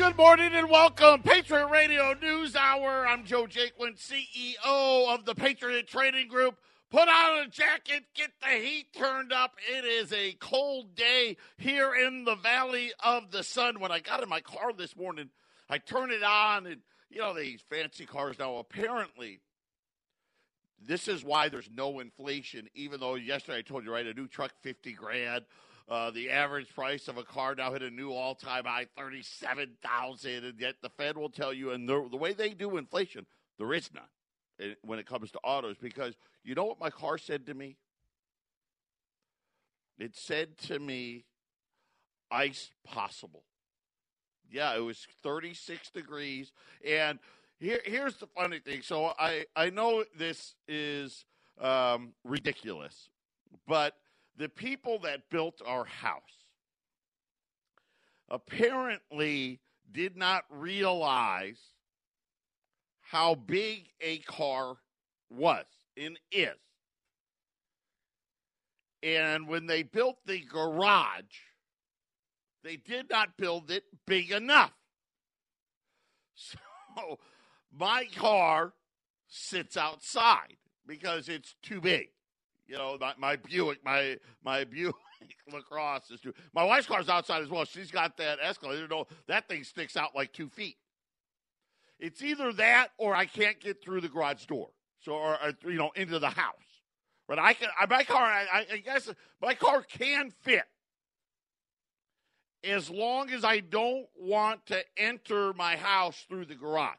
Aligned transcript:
Good 0.00 0.16
morning 0.16 0.54
and 0.54 0.70
welcome, 0.70 1.20
Patriot 1.20 1.66
Radio 1.66 2.14
News 2.14 2.56
Hour. 2.56 3.06
I'm 3.06 3.22
Joe 3.22 3.44
Jaquin, 3.44 3.98
CEO 3.98 5.14
of 5.14 5.26
the 5.26 5.34
Patriot 5.34 5.88
Trading 5.88 6.26
Group. 6.26 6.56
Put 6.90 7.06
on 7.06 7.40
a 7.40 7.48
jacket, 7.48 8.04
get 8.14 8.30
the 8.40 8.48
heat 8.48 8.94
turned 8.96 9.30
up. 9.30 9.56
It 9.70 9.84
is 9.84 10.10
a 10.14 10.32
cold 10.40 10.94
day 10.94 11.36
here 11.58 11.94
in 11.94 12.24
the 12.24 12.36
Valley 12.36 12.92
of 13.04 13.30
the 13.30 13.42
Sun. 13.42 13.78
When 13.78 13.92
I 13.92 14.00
got 14.00 14.22
in 14.22 14.28
my 14.30 14.40
car 14.40 14.72
this 14.72 14.96
morning, 14.96 15.28
I 15.68 15.76
turned 15.76 16.12
it 16.12 16.22
on, 16.22 16.66
and 16.66 16.80
you 17.10 17.18
know, 17.18 17.34
these 17.34 17.60
fancy 17.68 18.06
cars 18.06 18.38
now 18.38 18.56
apparently. 18.56 19.40
This 20.82 21.08
is 21.08 21.22
why 21.22 21.50
there's 21.50 21.68
no 21.70 22.00
inflation, 22.00 22.70
even 22.74 23.00
though 23.00 23.16
yesterday 23.16 23.58
I 23.58 23.62
told 23.62 23.84
you, 23.84 23.92
right, 23.92 24.06
a 24.06 24.14
new 24.14 24.28
truck, 24.28 24.52
50 24.62 24.94
grand. 24.94 25.44
Uh, 25.90 26.08
the 26.12 26.30
average 26.30 26.72
price 26.72 27.08
of 27.08 27.16
a 27.16 27.24
car 27.24 27.52
now 27.56 27.72
hit 27.72 27.82
a 27.82 27.90
new 27.90 28.12
all-time 28.12 28.64
high, 28.64 28.86
thirty-seven 28.96 29.70
thousand, 29.82 30.44
and 30.44 30.60
yet 30.60 30.76
the 30.82 30.88
Fed 30.90 31.18
will 31.18 31.28
tell 31.28 31.52
you, 31.52 31.72
and 31.72 31.88
the, 31.88 32.00
way 32.16 32.32
they 32.32 32.50
do 32.50 32.76
inflation, 32.76 33.26
there 33.58 33.74
is 33.74 33.90
none 33.92 34.04
eh, 34.60 34.74
when 34.82 35.00
it 35.00 35.06
comes 35.06 35.32
to 35.32 35.38
autos. 35.40 35.78
Because 35.78 36.14
you 36.44 36.54
know 36.54 36.64
what 36.64 36.78
my 36.78 36.90
car 36.90 37.18
said 37.18 37.44
to 37.46 37.54
me? 37.54 37.76
It 39.98 40.14
said 40.14 40.56
to 40.68 40.78
me, 40.78 41.24
"Ice 42.30 42.70
possible." 42.84 43.42
Yeah, 44.48 44.76
it 44.76 44.80
was 44.80 45.08
thirty-six 45.24 45.90
degrees, 45.90 46.52
and 46.86 47.18
here, 47.58 47.80
here's 47.84 48.16
the 48.16 48.28
funny 48.28 48.60
thing. 48.60 48.82
So 48.82 49.06
I 49.18 49.44
I 49.56 49.70
know 49.70 50.04
this 50.16 50.54
is 50.68 51.24
um, 51.60 52.12
ridiculous, 52.24 53.08
but 53.66 53.96
the 54.36 54.48
people 54.48 54.98
that 55.00 55.28
built 55.30 55.60
our 55.66 55.84
house 55.84 56.22
apparently 58.28 59.60
did 59.92 60.16
not 60.16 60.44
realize 60.50 61.58
how 63.00 63.34
big 63.34 63.88
a 64.00 64.18
car 64.18 64.76
was 65.30 65.66
and 65.96 66.18
is. 66.30 66.56
And 69.02 69.48
when 69.48 69.66
they 69.66 69.82
built 69.82 70.18
the 70.26 70.40
garage, 70.40 71.24
they 72.62 72.76
did 72.76 73.10
not 73.10 73.36
build 73.36 73.70
it 73.70 73.84
big 74.06 74.30
enough. 74.30 74.72
So 76.34 76.58
my 77.72 78.06
car 78.16 78.74
sits 79.26 79.76
outside 79.76 80.56
because 80.86 81.28
it's 81.28 81.54
too 81.62 81.80
big. 81.80 82.08
You 82.70 82.78
know, 82.78 82.96
my, 83.00 83.14
my 83.18 83.36
Buick, 83.36 83.84
my 83.84 84.16
my 84.44 84.62
Buick 84.62 84.94
LaCrosse 85.52 86.08
is 86.12 86.20
too. 86.20 86.32
My 86.54 86.62
wife's 86.62 86.86
car's 86.86 87.08
outside 87.08 87.42
as 87.42 87.48
well. 87.48 87.64
She's 87.64 87.90
got 87.90 88.16
that 88.18 88.38
Escalade. 88.40 88.78
You 88.78 88.86
know, 88.86 89.06
that 89.26 89.48
thing 89.48 89.64
sticks 89.64 89.96
out 89.96 90.14
like 90.14 90.32
two 90.32 90.48
feet. 90.48 90.76
It's 91.98 92.22
either 92.22 92.52
that 92.52 92.90
or 92.96 93.12
I 93.12 93.26
can't 93.26 93.58
get 93.58 93.82
through 93.82 94.02
the 94.02 94.08
garage 94.08 94.44
door. 94.44 94.68
So, 95.00 95.14
or, 95.14 95.36
or 95.42 95.70
you 95.70 95.78
know, 95.78 95.90
into 95.96 96.20
the 96.20 96.28
house. 96.28 96.54
But 97.26 97.40
I 97.40 97.54
can. 97.54 97.70
My 97.88 98.04
car, 98.04 98.22
I, 98.22 98.66
I 98.72 98.76
guess, 98.76 99.10
my 99.42 99.54
car 99.54 99.82
can 99.82 100.30
fit 100.42 100.62
as 102.62 102.88
long 102.88 103.30
as 103.30 103.44
I 103.44 103.58
don't 103.58 104.06
want 104.16 104.64
to 104.66 104.80
enter 104.96 105.52
my 105.54 105.74
house 105.74 106.24
through 106.28 106.44
the 106.44 106.54
garage. 106.54 106.94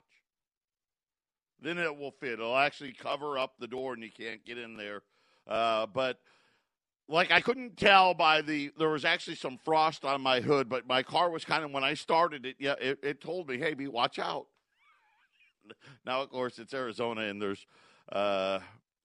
Then 1.62 1.78
it 1.78 1.96
will 1.96 2.12
fit. 2.12 2.34
It'll 2.34 2.58
actually 2.58 2.92
cover 2.92 3.38
up 3.38 3.54
the 3.58 3.68
door, 3.68 3.94
and 3.94 4.04
you 4.04 4.12
can't 4.12 4.44
get 4.44 4.58
in 4.58 4.76
there 4.76 5.04
uh, 5.52 5.86
but 5.86 6.18
like 7.10 7.30
I 7.30 7.42
couldn't 7.42 7.76
tell 7.76 8.14
by 8.14 8.42
the 8.42 8.72
there 8.78 8.90
was 8.90 9.04
actually 9.04 9.36
some 9.36 9.58
frost 9.58 10.06
on 10.06 10.22
my 10.22 10.40
hood, 10.40 10.70
but 10.70 10.88
my 10.88 11.04
car 11.04 11.30
was 11.30 11.44
kind 11.44 11.66
of 11.66 11.72
when 11.72 11.84
I 11.84 11.94
started 11.94 12.46
it, 12.46 12.56
yeah, 12.58 12.76
it, 12.80 13.00
it 13.04 13.22
told 13.22 13.50
me, 13.50 13.58
"Hey, 13.58 13.74
be 13.74 13.88
watch 13.88 14.18
out." 14.18 14.48
now, 16.06 16.22
of 16.22 16.30
course, 16.30 16.58
it's 16.58 16.74
Arizona, 16.74 17.22
and 17.22 17.42
there's. 17.42 17.66
Uh, 18.10 18.60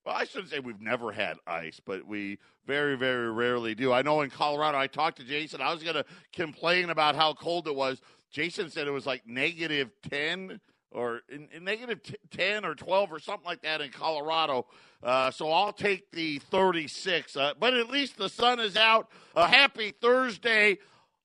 well, 0.05 0.15
I 0.15 0.23
shouldn't 0.23 0.49
say 0.49 0.59
we've 0.59 0.79
never 0.79 1.11
had 1.11 1.35
ice, 1.45 1.81
but 1.85 2.07
we 2.07 2.39
very, 2.65 2.95
very 2.95 3.29
rarely 3.29 3.75
do. 3.75 3.91
I 3.91 4.01
know 4.01 4.21
in 4.21 4.29
Colorado, 4.29 4.77
I 4.77 4.87
talked 4.87 5.17
to 5.17 5.25
Jason. 5.25 5.59
I 5.59 5.73
was 5.73 5.83
going 5.83 5.95
to 5.95 6.05
complain 6.31 6.91
about 6.91 7.17
how 7.17 7.33
cold 7.33 7.67
it 7.67 7.75
was. 7.75 8.01
Jason 8.31 8.69
said 8.69 8.87
it 8.87 8.91
was 8.91 9.05
like 9.05 9.27
negative 9.27 9.91
10 10.09 10.61
or 10.91 11.21
in, 11.29 11.47
in 11.53 11.63
negative 11.63 12.01
t- 12.03 12.15
10 12.31 12.65
or 12.65 12.75
12 12.75 13.11
or 13.11 13.19
something 13.19 13.45
like 13.45 13.61
that 13.61 13.81
in 13.81 13.91
Colorado. 13.91 14.65
Uh, 15.03 15.31
so 15.31 15.51
I'll 15.51 15.73
take 15.73 16.11
the 16.11 16.39
36. 16.39 17.35
Uh, 17.35 17.53
but 17.59 17.73
at 17.73 17.89
least 17.89 18.17
the 18.17 18.29
sun 18.29 18.59
is 18.59 18.75
out. 18.75 19.09
A 19.35 19.47
happy 19.47 19.91
Thursday. 19.91 20.77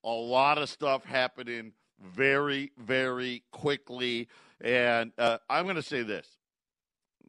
A 0.05 0.11
lot 0.11 0.59
of 0.59 0.69
stuff 0.69 1.05
happening 1.05 1.73
very, 2.01 2.73
very 2.77 3.45
quickly. 3.53 4.29
And 4.61 5.13
uh, 5.17 5.39
I'm 5.49 5.65
going 5.65 5.77
to 5.77 5.83
say 5.83 6.03
this 6.03 6.29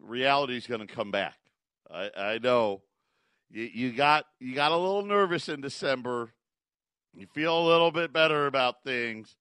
reality 0.01 0.57
is 0.57 0.67
going 0.67 0.85
to 0.85 0.93
come 0.93 1.11
back. 1.11 1.37
I, 1.89 2.09
I 2.17 2.37
know 2.39 2.81
you, 3.49 3.69
you 3.73 3.91
got 3.91 4.25
you 4.39 4.55
got 4.55 4.71
a 4.71 4.77
little 4.77 5.05
nervous 5.05 5.49
in 5.49 5.61
December. 5.61 6.33
You 7.15 7.27
feel 7.27 7.57
a 7.57 7.65
little 7.67 7.91
bit 7.91 8.11
better 8.11 8.47
about 8.47 8.83
things 8.83 9.35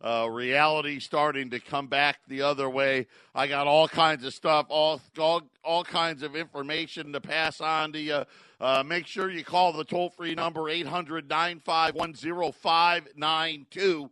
uh, 0.00 0.28
reality 0.30 1.00
starting 1.00 1.50
to 1.50 1.58
come 1.58 1.86
back 1.86 2.18
the 2.28 2.42
other 2.42 2.68
way. 2.68 3.06
I 3.34 3.46
got 3.46 3.66
all 3.66 3.88
kinds 3.88 4.24
of 4.24 4.34
stuff, 4.34 4.66
all 4.68 5.00
all, 5.18 5.42
all 5.64 5.84
kinds 5.84 6.22
of 6.22 6.36
information 6.36 7.12
to 7.12 7.20
pass 7.20 7.60
on 7.60 7.92
to 7.92 8.00
you. 8.00 8.24
Uh, 8.60 8.82
make 8.84 9.06
sure 9.06 9.30
you 9.30 9.44
call 9.44 9.72
the 9.72 9.84
toll 9.84 10.10
free 10.10 10.34
number 10.34 10.68
800 10.68 11.28
951 11.28 12.14
0592. 12.52 14.10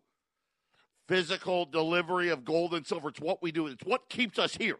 Physical 1.06 1.66
delivery 1.66 2.30
of 2.30 2.44
gold 2.44 2.72
and 2.74 2.86
silver. 2.86 3.10
It's 3.10 3.20
what 3.20 3.42
we 3.42 3.52
do, 3.52 3.66
it's 3.66 3.84
what 3.84 4.08
keeps 4.08 4.38
us 4.38 4.56
here. 4.56 4.78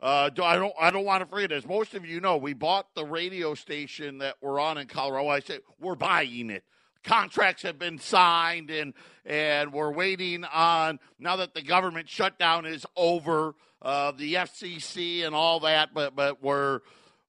Uh, 0.00 0.30
I 0.42 0.56
don't. 0.56 0.72
I 0.80 0.90
don't 0.90 1.04
want 1.04 1.22
to 1.22 1.26
forget. 1.26 1.52
As 1.52 1.66
most 1.66 1.92
of 1.92 2.06
you 2.06 2.20
know, 2.20 2.38
we 2.38 2.54
bought 2.54 2.86
the 2.94 3.04
radio 3.04 3.54
station 3.54 4.16
that 4.18 4.36
we're 4.40 4.58
on 4.58 4.78
in 4.78 4.86
Colorado. 4.86 5.28
I 5.28 5.40
say 5.40 5.58
we're 5.78 5.94
buying 5.94 6.48
it 6.48 6.64
contracts 7.04 7.62
have 7.62 7.78
been 7.78 7.98
signed 7.98 8.70
and 8.70 8.94
and 9.24 9.72
we're 9.72 9.92
waiting 9.92 10.44
on 10.44 10.98
now 11.18 11.36
that 11.36 11.54
the 11.54 11.62
government 11.62 12.08
shutdown 12.08 12.66
is 12.66 12.84
over 12.96 13.54
uh, 13.82 14.12
the 14.12 14.34
FCC 14.34 15.24
and 15.24 15.34
all 15.34 15.60
that 15.60 15.94
but 15.94 16.14
but 16.14 16.42
we're 16.42 16.80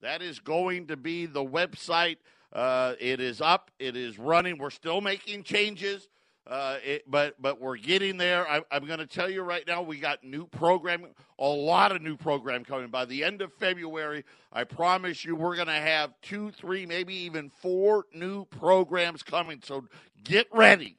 that 0.01 0.23
is 0.23 0.39
going 0.39 0.87
to 0.87 0.97
be 0.97 1.27
the 1.27 1.45
website. 1.45 2.19
Uh, 2.53 2.95
it 3.01 3.19
is 3.21 3.41
up. 3.41 3.73
It 3.79 3.97
is 3.97 4.19
running. 4.19 4.59
We're 4.59 4.71
still 4.71 5.01
making 5.01 5.43
changes 5.43 6.09
uh, 6.49 6.79
it, 6.83 7.11
but 7.11 7.41
but 7.41 7.61
we're 7.61 7.77
getting 7.77 8.17
there. 8.17 8.49
I, 8.49 8.63
am 8.71 8.87
going 8.87 9.01
to 9.01 9.07
tell 9.07 9.29
you 9.29 9.43
right 9.43 9.67
now, 9.67 9.83
we 9.83 9.99
got 9.99 10.25
new 10.25 10.47
program, 10.47 11.05
a 11.39 11.47
lot 11.47 11.93
of 11.93 12.01
new 12.01 12.17
program 12.17 12.65
coming. 12.65 12.89
By 12.89 13.05
the 13.05 13.23
end 13.23 13.43
of 13.43 13.53
February, 13.55 14.25
I 14.51 14.65
promise 14.65 15.27
you, 15.27 15.37
we're 15.37 15.57
going 15.57 15.69
to 15.69 15.75
have 15.75 16.15
two, 16.23 16.51
three, 16.53 16.87
maybe 16.87 17.15
even 17.15 17.51
four 17.51 18.07
new 18.15 18.47
programs 18.47 19.23
coming. 19.23 19.61
So 19.63 19.85
get 20.25 20.47
ready. 20.51 20.97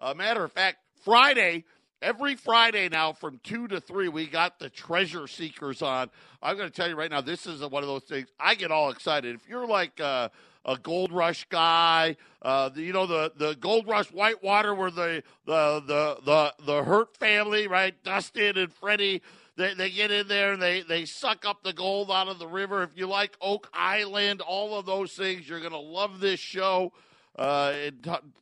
A 0.00 0.14
matter 0.14 0.42
of 0.42 0.52
fact, 0.52 0.78
Friday, 1.04 1.64
every 2.00 2.34
Friday 2.34 2.88
now 2.88 3.12
from 3.12 3.40
two 3.44 3.68
to 3.68 3.78
three, 3.78 4.08
we 4.08 4.26
got 4.26 4.58
the 4.58 4.70
treasure 4.70 5.26
seekers 5.26 5.82
on. 5.82 6.08
I'm 6.42 6.56
going 6.56 6.70
to 6.70 6.74
tell 6.74 6.88
you 6.88 6.96
right 6.96 7.10
now, 7.10 7.20
this 7.20 7.46
is 7.46 7.60
one 7.60 7.82
of 7.82 7.88
those 7.90 8.04
things 8.04 8.28
I 8.40 8.54
get 8.54 8.70
all 8.70 8.90
excited. 8.90 9.34
If 9.34 9.46
you're 9.50 9.66
like. 9.66 10.00
Uh, 10.00 10.30
a 10.64 10.76
Gold 10.76 11.12
Rush 11.12 11.46
guy. 11.48 12.16
Uh, 12.40 12.68
the, 12.68 12.82
you 12.82 12.92
know 12.92 13.06
the 13.06 13.32
the 13.36 13.54
Gold 13.54 13.86
Rush 13.86 14.10
Whitewater, 14.12 14.74
where 14.74 14.90
the 14.90 15.22
the 15.46 15.82
the 15.86 16.16
the 16.24 16.54
the 16.64 16.84
Hurt 16.84 17.16
family, 17.16 17.66
right? 17.68 17.94
Dustin 18.04 18.58
and 18.58 18.72
Freddie. 18.72 19.22
They, 19.54 19.74
they 19.74 19.90
get 19.90 20.10
in 20.10 20.28
there 20.28 20.54
and 20.54 20.62
they, 20.62 20.80
they 20.80 21.04
suck 21.04 21.44
up 21.44 21.62
the 21.62 21.74
gold 21.74 22.10
out 22.10 22.26
of 22.26 22.38
the 22.38 22.46
river. 22.46 22.82
If 22.82 22.96
you 22.96 23.06
like 23.06 23.36
Oak 23.38 23.68
Island, 23.74 24.40
all 24.40 24.78
of 24.78 24.86
those 24.86 25.12
things, 25.12 25.46
you're 25.46 25.60
going 25.60 25.72
to 25.72 25.78
love 25.78 26.20
this 26.20 26.40
show. 26.40 26.90
Uh, 27.36 27.72
it, 27.74 27.94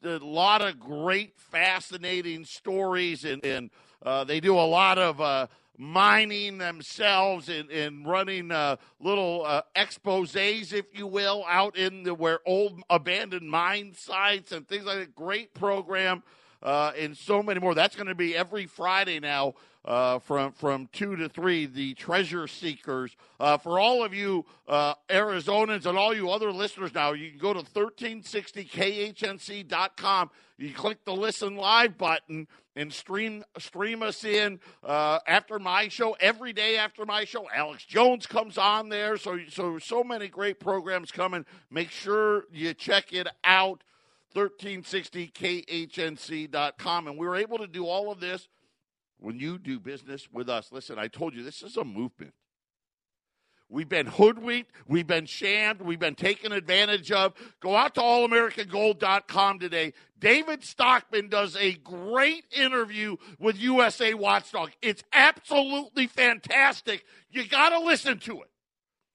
a 0.04 0.24
lot 0.24 0.62
of 0.62 0.78
great, 0.78 1.36
fascinating 1.36 2.44
stories, 2.44 3.24
and, 3.24 3.44
and 3.44 3.70
uh, 4.04 4.22
they 4.22 4.38
do 4.38 4.54
a 4.54 4.66
lot 4.66 4.98
of 4.98 5.20
uh, 5.20 5.48
mining 5.80 6.58
themselves 6.58 7.48
and, 7.48 7.70
and 7.70 8.06
running 8.06 8.52
uh, 8.52 8.76
little 9.00 9.44
uh, 9.46 9.62
exposes, 9.74 10.74
if 10.74 10.84
you 10.92 11.06
will, 11.06 11.42
out 11.48 11.74
in 11.74 12.02
the 12.02 12.12
where 12.12 12.40
old 12.44 12.82
abandoned 12.90 13.48
mine 13.50 13.94
sites 13.96 14.52
and 14.52 14.68
things 14.68 14.84
like 14.84 14.98
that. 14.98 15.14
Great 15.14 15.54
program. 15.54 16.22
uh, 16.62 16.92
and 16.98 17.16
so 17.16 17.42
many 17.42 17.60
more. 17.60 17.74
That's 17.74 17.96
going 17.96 18.08
to 18.08 18.14
be 18.14 18.36
every 18.36 18.66
Friday 18.66 19.20
now 19.20 19.54
uh, 19.84 20.18
from 20.18 20.52
from 20.52 20.88
two 20.92 21.16
to 21.16 21.28
three. 21.28 21.66
The 21.66 21.92
Treasure 21.94 22.46
Seekers. 22.46 23.16
Uh, 23.38 23.58
for 23.58 23.78
all 23.78 24.02
of 24.04 24.14
you 24.14 24.44
uh, 24.68 24.94
Arizonans 25.08 25.86
and 25.86 25.96
all 25.96 26.12
you 26.14 26.28
other 26.30 26.52
listeners 26.52 26.92
now, 26.94 27.12
you 27.12 27.30
can 27.30 27.38
go 27.38 27.54
to 27.54 27.60
1360khnc.com. 27.60 30.30
You 30.58 30.74
click 30.74 31.04
the 31.04 31.14
listen 31.14 31.56
live 31.56 31.96
button 31.96 32.48
and 32.76 32.92
stream 32.92 33.42
stream 33.58 34.02
us 34.02 34.24
in 34.24 34.60
uh, 34.84 35.20
after 35.26 35.58
my 35.58 35.88
show 35.88 36.14
every 36.20 36.52
day 36.52 36.76
after 36.76 37.06
my 37.06 37.24
show. 37.24 37.48
Alex 37.54 37.84
Jones 37.84 38.26
comes 38.26 38.58
on 38.58 38.90
there, 38.90 39.16
so 39.16 39.38
so 39.48 39.78
so 39.78 40.04
many 40.04 40.28
great 40.28 40.60
programs 40.60 41.10
coming. 41.10 41.46
Make 41.70 41.90
sure 41.90 42.44
you 42.52 42.74
check 42.74 43.12
it 43.12 43.26
out. 43.44 43.82
1360khnc.com, 44.36 47.08
and 47.08 47.18
we 47.18 47.26
were 47.26 47.34
able 47.34 47.58
to 47.58 47.66
do 47.66 47.84
all 47.84 48.12
of 48.12 48.20
this 48.20 48.46
when 49.20 49.38
you 49.38 49.58
do 49.58 49.78
business 49.78 50.28
with 50.32 50.48
us. 50.48 50.72
Listen, 50.72 50.98
I 50.98 51.08
told 51.08 51.34
you 51.34 51.42
this 51.42 51.62
is 51.62 51.76
a 51.76 51.84
movement. 51.84 52.34
We've 53.68 53.88
been 53.88 54.06
hoodwinked. 54.06 54.72
We've 54.88 55.06
been 55.06 55.26
shammed. 55.26 55.80
We've 55.80 56.00
been 56.00 56.16
taken 56.16 56.50
advantage 56.50 57.12
of. 57.12 57.34
Go 57.60 57.76
out 57.76 57.94
to 57.94 58.00
allamericangold.com 58.00 59.60
today. 59.60 59.92
David 60.18 60.64
Stockman 60.64 61.28
does 61.28 61.54
a 61.56 61.74
great 61.74 62.44
interview 62.50 63.16
with 63.38 63.56
USA 63.58 64.12
Watchdog. 64.14 64.70
It's 64.82 65.04
absolutely 65.12 66.08
fantastic. 66.08 67.04
You 67.30 67.46
got 67.46 67.68
to 67.68 67.78
listen 67.78 68.18
to 68.20 68.42
it. 68.42 68.50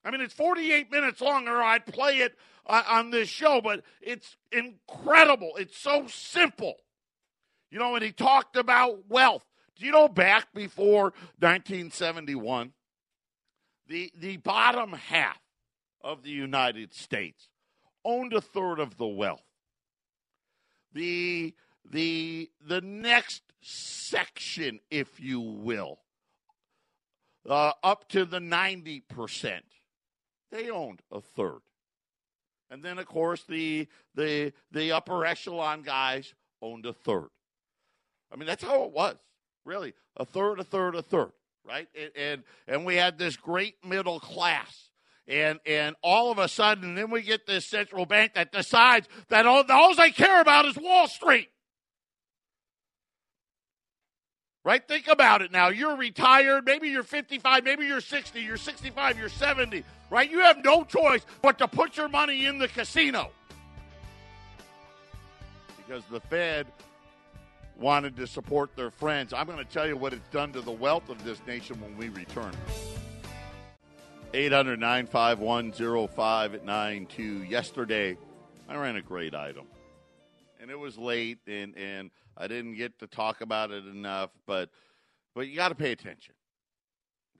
I 0.06 0.12
mean, 0.12 0.22
it's 0.22 0.34
48 0.34 0.90
minutes 0.90 1.20
long, 1.20 1.50
or 1.50 1.62
I'd 1.62 1.86
play 1.86 2.20
it 2.20 2.38
uh, 2.66 2.84
on 2.88 3.10
this 3.10 3.28
show, 3.28 3.60
but 3.62 3.84
it's 4.02 4.38
incredible. 4.54 5.52
It's 5.58 5.78
so 5.78 6.08
simple. 6.08 6.76
You 7.72 7.80
know, 7.80 7.96
and 7.96 8.04
he 8.04 8.14
talked 8.14 8.56
about 8.56 9.10
wealth. 9.10 9.44
Do 9.76 9.86
you 9.86 9.92
know 9.92 10.08
back 10.08 10.54
before 10.54 11.14
1971? 11.40 12.74
the, 13.88 14.12
the 14.18 14.38
bottom 14.38 14.94
half 14.94 15.40
of 16.02 16.24
the 16.24 16.32
United 16.32 16.94
States 16.94 17.50
owned 18.04 18.34
a 18.34 18.42
third 18.42 18.80
of 18.80 18.98
the 18.98 19.08
wealth. 19.08 19.44
The, 20.94 21.54
the, 21.90 22.50
the 22.66 22.82
next 22.82 23.44
section, 23.62 24.80
if 24.90 25.20
you 25.20 25.40
will, 25.40 26.00
uh, 27.50 27.74
up 27.84 28.08
to 28.10 28.26
the 28.26 28.40
90%, 28.40 29.62
they 30.52 30.70
owned 30.70 31.02
a 31.12 31.22
third. 31.22 31.60
And 32.72 32.82
then, 32.82 32.98
of 32.98 33.06
course, 33.06 33.44
the, 33.48 33.88
the, 34.16 34.54
the 34.72 34.92
upper 34.92 35.26
echelon 35.26 35.82
guys 35.84 36.34
owned 36.62 36.86
a 36.86 36.94
third. 36.94 37.30
I 38.32 38.38
mean, 38.38 38.48
that's 38.48 38.64
how 38.64 38.84
it 38.84 38.92
was, 38.92 39.18
really. 39.66 39.94
A 40.18 40.26
third, 40.26 40.60
a 40.60 40.64
third, 40.64 40.96
a 40.96 41.02
third 41.02 41.32
right? 41.66 41.88
And, 42.00 42.12
and 42.16 42.44
and 42.68 42.86
we 42.86 42.96
had 42.96 43.18
this 43.18 43.36
great 43.36 43.76
middle 43.84 44.20
class. 44.20 44.90
And 45.28 45.60
and 45.66 45.96
all 46.04 46.32
of 46.32 46.38
a 46.38 46.48
sudden, 46.48 46.96
then 46.96 47.10
we 47.10 47.22
get 47.22 47.48
this 47.48 47.66
central 47.66 48.06
bank 48.06 48.34
that 48.36 48.52
decides 48.52 49.08
that 49.30 49.46
all, 49.46 49.64
all 49.70 49.96
they 49.96 50.12
care 50.12 50.40
about 50.40 50.66
is 50.66 50.78
Wall 50.78 51.08
Street. 51.08 51.50
Right? 54.64 54.88
Think 54.88 55.08
about 55.08 55.44
it 55.44 55.52
now. 55.52 55.70
You're 55.70 55.96
retired. 55.96 56.66
Maybe 56.66 56.90
you're 56.90 57.04
55. 57.04 57.64
Maybe 57.64 57.86
you're 57.86 58.02
60. 58.02 58.42
You're 58.42 58.58
65. 58.58 59.20
You're 59.20 59.30
70. 59.30 59.84
Right? 60.10 60.30
You 60.30 60.40
have 60.40 60.64
no 60.64 60.84
choice 60.84 61.24
but 61.44 61.60
to 61.60 61.68
put 61.68 61.98
your 61.98 62.10
money 62.10 62.46
in 62.46 62.58
the 62.58 62.68
casino. 62.68 63.30
Because 65.78 66.04
the 66.10 66.20
Fed 66.20 66.66
wanted 67.78 68.16
to 68.18 68.28
support 68.28 68.76
their 68.76 68.92
friends. 68.92 69.34
I'm 69.34 69.46
going 69.48 69.58
to 69.58 69.66
tell 69.66 69.88
you 69.88 69.98
what 69.98 70.14
it's 70.14 70.28
done 70.30 70.52
to 70.54 70.62
the 70.62 70.72
wealth 70.72 71.10
of 71.10 71.24
this 71.24 71.40
nation 71.46 71.80
when 71.82 71.98
we 71.98 72.10
return. 72.10 72.54
800 74.34 74.80
951 74.80 75.72
0592. 75.72 77.44
Yesterday, 77.44 78.18
I 78.68 78.76
ran 78.76 78.96
a 78.96 79.02
great 79.02 79.34
item. 79.34 79.66
And 80.60 80.72
it 80.72 80.80
was 80.80 80.98
late, 80.98 81.40
and, 81.48 81.78
and 81.78 82.12
I 82.38 82.48
didn't 82.48 82.76
get 82.76 83.00
to 83.00 83.08
talk 83.08 83.42
about 83.42 83.72
it 83.72 83.86
enough, 83.86 84.32
but, 84.46 84.70
but 85.36 85.48
you 85.48 85.56
got 85.56 85.70
to 85.70 85.76
pay 85.76 85.92
attention. 85.92 86.34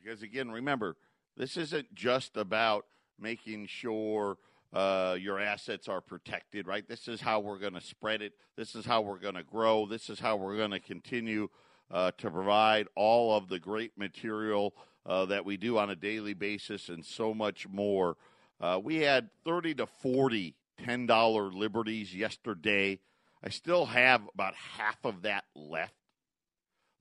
Because, 0.02 0.22
again, 0.22 0.52
remember, 0.52 0.96
this 1.36 1.58
isn't 1.58 1.94
just 1.96 2.38
about 2.38 2.86
making 3.20 3.68
sure 3.68 4.38
uh, 4.76 5.16
your 5.20 5.40
assets 5.40 5.88
are 5.88 6.02
protected, 6.02 6.68
right? 6.68 6.88
This 6.88 7.08
is 7.08 7.22
how 7.22 7.40
we're 7.40 7.58
going 7.58 7.74
to 7.74 7.82
spread 7.82 8.22
it. 8.22 8.34
This 8.58 8.76
is 8.76 8.86
how 8.86 9.02
we're 9.02 9.20
going 9.20 9.36
to 9.36 9.44
grow. 9.44 9.86
This 9.86 10.10
is 10.10 10.20
how 10.20 10.36
we're 10.36 10.58
going 10.58 10.72
to 10.72 10.80
continue 10.80 11.48
uh, 11.90 12.12
to 12.18 12.30
provide 12.30 12.88
all 12.96 13.36
of 13.36 13.48
the 13.48 13.60
great 13.60 13.98
material 13.98 14.76
uh, 15.06 15.26
that 15.26 15.46
we 15.46 15.56
do 15.56 15.78
on 15.78 15.90
a 15.90 15.96
daily 15.96 16.34
basis 16.34 16.90
and 16.90 17.06
so 17.06 17.34
much 17.34 17.68
more. 17.70 18.18
Uh, 18.60 18.80
we 18.84 18.98
had 18.98 19.30
30 19.46 19.76
to 19.76 19.86
40 19.86 20.56
$10 20.84 21.54
liberties 21.54 22.14
yesterday. 22.14 23.00
I 23.44 23.50
still 23.50 23.86
have 23.86 24.22
about 24.34 24.56
half 24.56 24.98
of 25.04 25.22
that 25.22 25.46
left. 25.56 25.94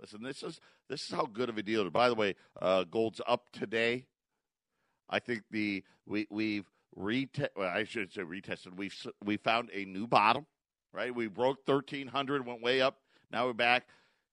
Listen, 0.01 0.23
this 0.23 0.43
is 0.43 0.61
this 0.89 1.03
is 1.03 1.11
how 1.11 1.25
good 1.25 1.49
of 1.49 1.57
a 1.57 1.63
deal. 1.63 1.89
By 1.91 2.09
the 2.09 2.15
way, 2.15 2.35
uh, 2.61 2.85
gold's 2.85 3.21
up 3.27 3.49
today. 3.53 4.07
I 5.09 5.19
think 5.19 5.43
the 5.51 5.83
we 6.07 6.27
we've 6.31 6.67
retest. 6.99 7.49
Well, 7.57 7.69
I 7.69 7.85
should 7.85 8.13
say 8.13 8.23
retested. 8.23 8.77
We 8.77 8.91
we 9.25 9.37
found 9.37 9.71
a 9.73 9.85
new 9.85 10.07
bottom. 10.07 10.47
Right, 10.93 11.15
we 11.15 11.27
broke 11.27 11.65
thirteen 11.67 12.07
hundred, 12.07 12.47
went 12.47 12.63
way 12.63 12.81
up. 12.81 12.99
Now 13.33 13.47
we're 13.47 13.53
back. 13.53 13.87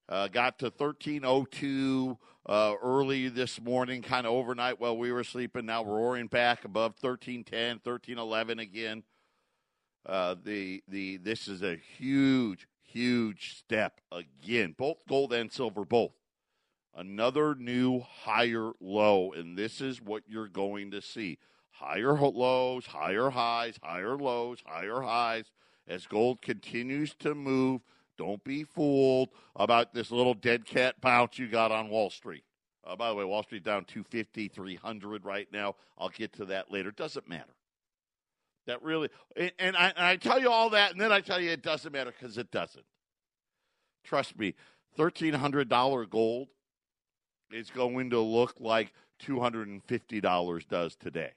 Uh, 0.08 0.28
got 0.28 0.60
to 0.60 0.70
thirteen 0.70 1.26
oh 1.26 1.46
two 1.46 2.18
uh, 2.46 2.76
early 2.82 3.30
this 3.30 3.60
morning, 3.62 4.02
kind 4.02 4.28
of 4.28 4.34
overnight 4.34 4.80
while 4.80 4.98
we 4.98 5.12
were 5.12 5.24
sleeping. 5.24 5.66
Now 5.66 5.84
we're 5.84 5.96
roaring 5.96 6.28
back 6.28 6.66
above 6.66 6.96
1310, 7.00 7.80
1311 7.84 8.60
again. 8.60 9.04
Uh, 10.06 10.36
the 10.44 10.84
the 10.88 11.18
this 11.18 11.48
is 11.48 11.62
a 11.62 11.78
huge 11.98 12.68
huge 12.84 13.58
step 13.58 14.02
again. 14.12 14.76
Both 14.78 15.08
gold 15.08 15.34
and 15.34 15.52
silver, 15.52 15.86
both 15.86 16.14
another 16.96 17.56
new 17.56 18.00
higher 18.00 18.72
low, 18.80 19.32
and 19.32 19.58
this 19.58 19.82
is 19.82 20.02
what 20.02 20.24
you're 20.28 20.48
going 20.48 20.92
to 20.92 21.02
see 21.02 21.38
higher 21.82 22.16
lows, 22.16 22.86
higher 22.86 23.30
highs, 23.30 23.80
higher 23.82 24.16
lows, 24.16 24.60
higher 24.66 25.02
highs. 25.02 25.52
As 25.88 26.06
gold 26.06 26.42
continues 26.42 27.16
to 27.16 27.34
move, 27.34 27.82
don't 28.18 28.44
be 28.44 28.64
fooled 28.64 29.30
about 29.56 29.94
this 29.94 30.12
little 30.12 30.36
dead 30.36 30.66
cat 30.66 31.02
bounce 31.02 31.40
you 31.40 31.48
got 31.48 31.72
on 31.72 31.90
Wall 31.90 32.10
Street. 32.10 32.44
Uh, 32.86 32.96
by 32.96 33.10
the 33.10 33.16
way, 33.16 33.26
Wall 33.26 33.44
Street 33.44 33.64
down 33.64 33.86
250, 33.86 34.48
300 34.48 35.26
right 35.26 35.48
now. 35.52 35.76
I'll 35.98 36.10
get 36.10 36.34
to 36.34 36.46
that 36.46 36.72
later. 36.72 36.90
It 36.90 36.96
Doesn't 36.96 37.28
matter. 37.28 37.56
That 38.68 38.82
really, 38.84 39.10
and, 39.36 39.52
and, 39.58 39.76
I, 39.76 39.88
and 39.90 40.06
I 40.06 40.16
tell 40.18 40.40
you 40.40 40.52
all 40.52 40.70
that, 40.70 40.92
and 40.92 41.02
then 41.02 41.12
I 41.12 41.20
tell 41.20 41.42
you 41.42 41.50
it 41.50 41.64
doesn't 41.64 41.92
matter 41.92 42.14
because 42.18 42.38
it 42.38 42.52
doesn't. 42.52 42.86
Trust 44.04 44.38
me, 44.38 44.54
$1,300 45.00 46.10
gold 46.10 46.48
is 47.52 47.72
going 47.72 48.12
to 48.12 48.20
look 48.20 48.56
like 48.60 48.94
$250 49.24 50.68
does 50.68 50.96
today 50.96 51.32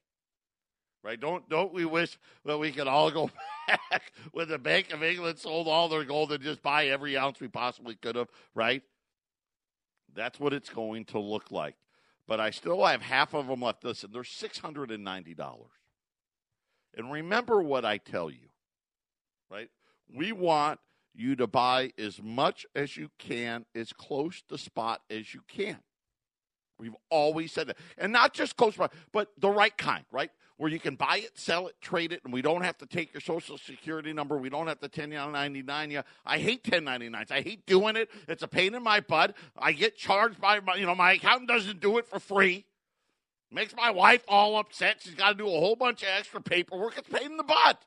right? 1.05 1.21
Don't 1.21 1.49
don't 1.49 1.73
we 1.73 1.85
wish 1.85 2.19
that 2.45 2.59
we 2.59 2.73
could 2.73 2.89
all 2.89 3.11
go 3.11 3.31
back 3.69 4.13
when 4.33 4.49
the 4.49 4.59
Bank 4.59 4.93
of 4.93 5.05
England 5.05 5.39
sold 5.39 5.69
all 5.69 5.89
their 5.89 6.05
gold 6.05 6.33
and 6.33 6.43
just 6.43 6.63
buy 6.63 6.87
every 6.87 7.17
ounce 7.17 7.39
we 7.39 7.47
possibly 7.47 7.95
could 7.95 8.17
have, 8.17 8.29
right? 8.55 8.83
That's 10.15 10.41
what 10.41 10.53
it's 10.53 10.71
going 10.71 11.05
to 11.07 11.19
look 11.19 11.51
like. 11.53 11.77
But 12.27 12.41
I 12.41 12.51
still 12.51 12.85
have 12.87 13.03
half 13.03 13.35
of 13.35 13.47
them 13.47 13.61
left. 13.61 13.85
Listen, 13.85 14.11
they're 14.13 14.25
six 14.25 14.59
hundred 14.59 14.91
and 14.91 15.05
ninety 15.05 15.35
dollars. 15.35 15.71
And 16.97 17.13
remember 17.13 17.63
what 17.63 17.85
I 17.85 17.99
tell 17.99 18.31
you, 18.31 18.49
right? 19.51 19.69
We 20.13 20.33
want 20.33 20.81
you 21.15 21.37
to 21.37 21.47
buy 21.47 21.93
as 21.99 22.23
much 22.23 22.67
as 22.75 22.97
you 22.97 23.11
can, 23.19 23.67
as 23.75 23.93
close 23.93 24.43
to 24.49 24.57
spot 24.57 25.03
as 25.11 25.35
you 25.35 25.41
can. 25.49 25.79
We've 26.79 26.97
always 27.11 27.53
said 27.53 27.69
that. 27.69 27.77
And 27.99 28.13
not 28.13 28.33
just 28.33 28.57
close 28.57 28.75
spot, 28.75 28.93
but 29.13 29.29
the 29.39 29.51
right 29.51 29.77
kind, 29.77 30.05
right? 30.11 30.31
Where 30.57 30.71
you 30.71 30.79
can 30.79 30.95
buy 30.95 31.19
it, 31.19 31.37
sell 31.39 31.67
it, 31.67 31.75
trade 31.81 32.13
it, 32.13 32.21
and 32.25 32.33
we 32.33 32.41
don't 32.41 32.63
have 32.63 32.79
to 32.79 32.87
take 32.87 33.13
your 33.13 33.21
social 33.21 33.59
security 33.59 34.13
number. 34.13 34.37
We 34.37 34.51
don't 34.51 34.69
have 34.69 34.79
to 34.81 34.87
1099 34.87 35.91
you. 35.91 36.03
I 36.25 36.39
hate 36.39 36.63
1099s. 36.63 37.31
I 37.33 37.41
hate 37.41 37.67
doing 37.67 37.97
it. 37.97 38.09
It's 38.29 38.43
a 38.43 38.49
pain 38.49 38.75
in 38.75 38.83
my 38.83 39.01
butt. 39.01 39.37
I 39.59 39.73
get 39.73 39.97
charged 39.97 40.41
by, 40.41 40.61
my, 40.61 40.77
you 40.77 40.87
know, 40.87 40.95
my 40.95 41.13
accountant 41.13 41.49
doesn't 41.49 41.81
do 41.81 41.99
it 41.99 42.07
for 42.07 42.21
free. 42.21 42.67
Makes 43.51 43.75
my 43.77 43.91
wife 43.91 44.23
all 44.29 44.57
upset. 44.57 44.97
She's 45.01 45.15
got 45.15 45.31
to 45.31 45.35
do 45.35 45.47
a 45.47 45.51
whole 45.51 45.77
bunch 45.77 46.03
of 46.03 46.09
extra 46.17 46.41
paperwork. 46.41 46.99
It's 46.99 47.09
pain 47.09 47.33
in 47.33 47.37
the 47.37 47.45
butt. 47.45 47.85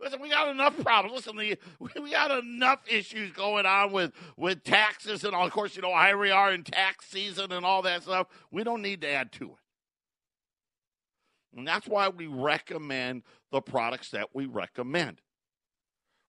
Listen, 0.00 0.20
we 0.20 0.30
got 0.30 0.48
enough 0.48 0.78
problems. 0.82 1.14
Listen, 1.14 1.36
we, 1.36 1.56
we 2.00 2.10
got 2.10 2.30
enough 2.30 2.80
issues 2.88 3.32
going 3.32 3.66
on 3.66 3.92
with, 3.92 4.12
with 4.36 4.64
taxes 4.64 5.24
and 5.24 5.34
all. 5.34 5.46
Of 5.46 5.52
course, 5.52 5.76
you 5.76 5.82
know, 5.82 5.96
here 5.96 6.18
we 6.18 6.30
are 6.30 6.52
in 6.52 6.64
tax 6.64 7.06
season 7.06 7.52
and 7.52 7.64
all 7.64 7.82
that 7.82 8.02
stuff. 8.02 8.26
We 8.50 8.64
don't 8.64 8.82
need 8.82 9.02
to 9.02 9.08
add 9.08 9.30
to 9.32 9.44
it. 9.44 9.59
And 11.56 11.66
that's 11.66 11.88
why 11.88 12.08
we 12.08 12.26
recommend 12.26 13.22
the 13.50 13.60
products 13.60 14.10
that 14.10 14.28
we 14.34 14.46
recommend. 14.46 15.20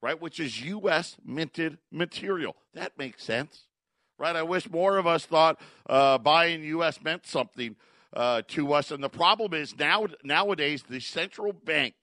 right? 0.02 0.20
Which 0.20 0.40
is 0.40 0.62
U.S. 0.62 1.18
minted 1.24 1.78
material. 1.92 2.56
That 2.74 2.98
makes 2.98 3.24
sense, 3.24 3.66
right? 4.18 4.36
I 4.36 4.44
wish 4.44 4.70
more 4.70 4.98
of 4.98 5.06
us 5.08 5.26
thought 5.26 5.60
uh, 5.88 6.18
buying 6.18 6.64
U.S. 6.64 7.02
meant 7.04 7.26
something 7.28 7.76
uh, 8.14 8.42
to 8.50 8.74
us. 8.74 8.92
And 8.92 9.04
the 9.04 9.10
problem 9.10 9.54
is 9.54 9.78
now 9.78 10.08
nowadays 10.24 10.84
the 10.90 11.00
central 11.00 11.54
bank 11.54 11.94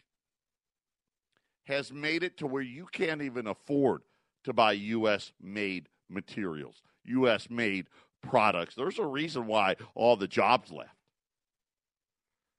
has 1.64 1.92
made 1.92 2.22
it 2.22 2.38
to 2.38 2.46
where 2.46 2.62
you 2.62 2.86
can't 2.92 3.20
even 3.22 3.46
afford 3.46 4.02
to 4.44 4.52
buy 4.52 4.72
U.S. 4.72 5.32
made 5.42 5.88
materials, 6.08 6.82
U.S. 7.04 7.50
made 7.50 7.86
products. 8.22 8.74
There's 8.74 8.98
a 8.98 9.04
reason 9.04 9.46
why 9.46 9.76
all 9.94 10.16
the 10.16 10.28
jobs 10.28 10.70
left. 10.72 10.94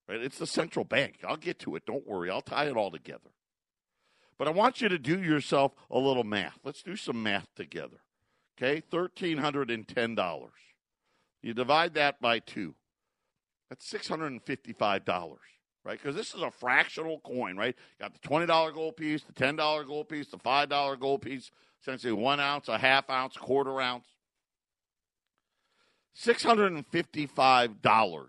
Right? 0.09 0.21
It's 0.21 0.39
the 0.39 0.47
central 0.47 0.85
bank. 0.85 1.19
I'll 1.27 1.37
get 1.37 1.59
to 1.59 1.75
it. 1.75 1.85
Don't 1.85 2.07
worry. 2.07 2.31
I'll 2.31 2.41
tie 2.41 2.65
it 2.65 2.75
all 2.75 2.89
together. 2.89 3.29
But 4.39 4.47
I 4.47 4.51
want 4.51 4.81
you 4.81 4.89
to 4.89 4.97
do 4.97 5.21
yourself 5.21 5.73
a 5.91 5.99
little 5.99 6.23
math. 6.23 6.59
Let's 6.63 6.81
do 6.81 6.95
some 6.95 7.21
math 7.21 7.47
together. 7.55 8.01
Okay, 8.57 8.81
$1,310. 8.91 10.49
You 11.41 11.53
divide 11.53 11.93
that 11.93 12.19
by 12.19 12.39
two. 12.39 12.75
That's 13.69 13.87
$655 13.91 15.37
right? 15.85 15.99
Because 16.01 16.15
this 16.15 16.35
is 16.35 16.41
a 16.41 16.51
fractional 16.51 17.19
coin, 17.19 17.57
right? 17.57 17.75
You 17.99 18.05
got 18.05 18.13
the 18.13 18.27
$20 18.27 18.73
gold 18.73 18.97
piece, 18.97 19.23
the 19.23 19.33
$10 19.33 19.87
gold 19.87 20.09
piece, 20.09 20.27
the 20.27 20.37
$5 20.37 20.99
gold 20.99 21.21
piece, 21.21 21.51
essentially 21.81 22.13
one 22.13 22.39
ounce, 22.39 22.67
a 22.67 22.77
half 22.77 23.09
ounce, 23.09 23.37
quarter 23.37 23.81
ounce. 23.81 24.05
$655 26.17 28.27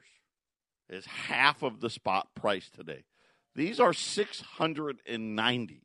is 0.91 1.07
half 1.07 1.63
of 1.63 1.81
the 1.81 1.89
spot 1.89 2.35
price 2.35 2.69
today. 2.69 3.05
These 3.55 3.81
are 3.81 3.93
690 3.93 5.83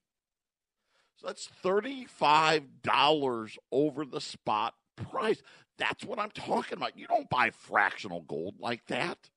So 1.17 1.27
that's 1.27 1.49
$35 1.63 3.57
over 3.71 4.05
the 4.05 4.21
spot 4.21 4.73
price. 4.95 5.41
That's 5.77 6.03
what 6.03 6.19
I'm 6.19 6.31
talking 6.31 6.77
about. 6.77 6.97
You 6.97 7.07
don't 7.07 7.29
buy 7.29 7.51
fractional 7.51 8.21
gold 8.21 8.55
like 8.59 8.85
that. 8.87 9.29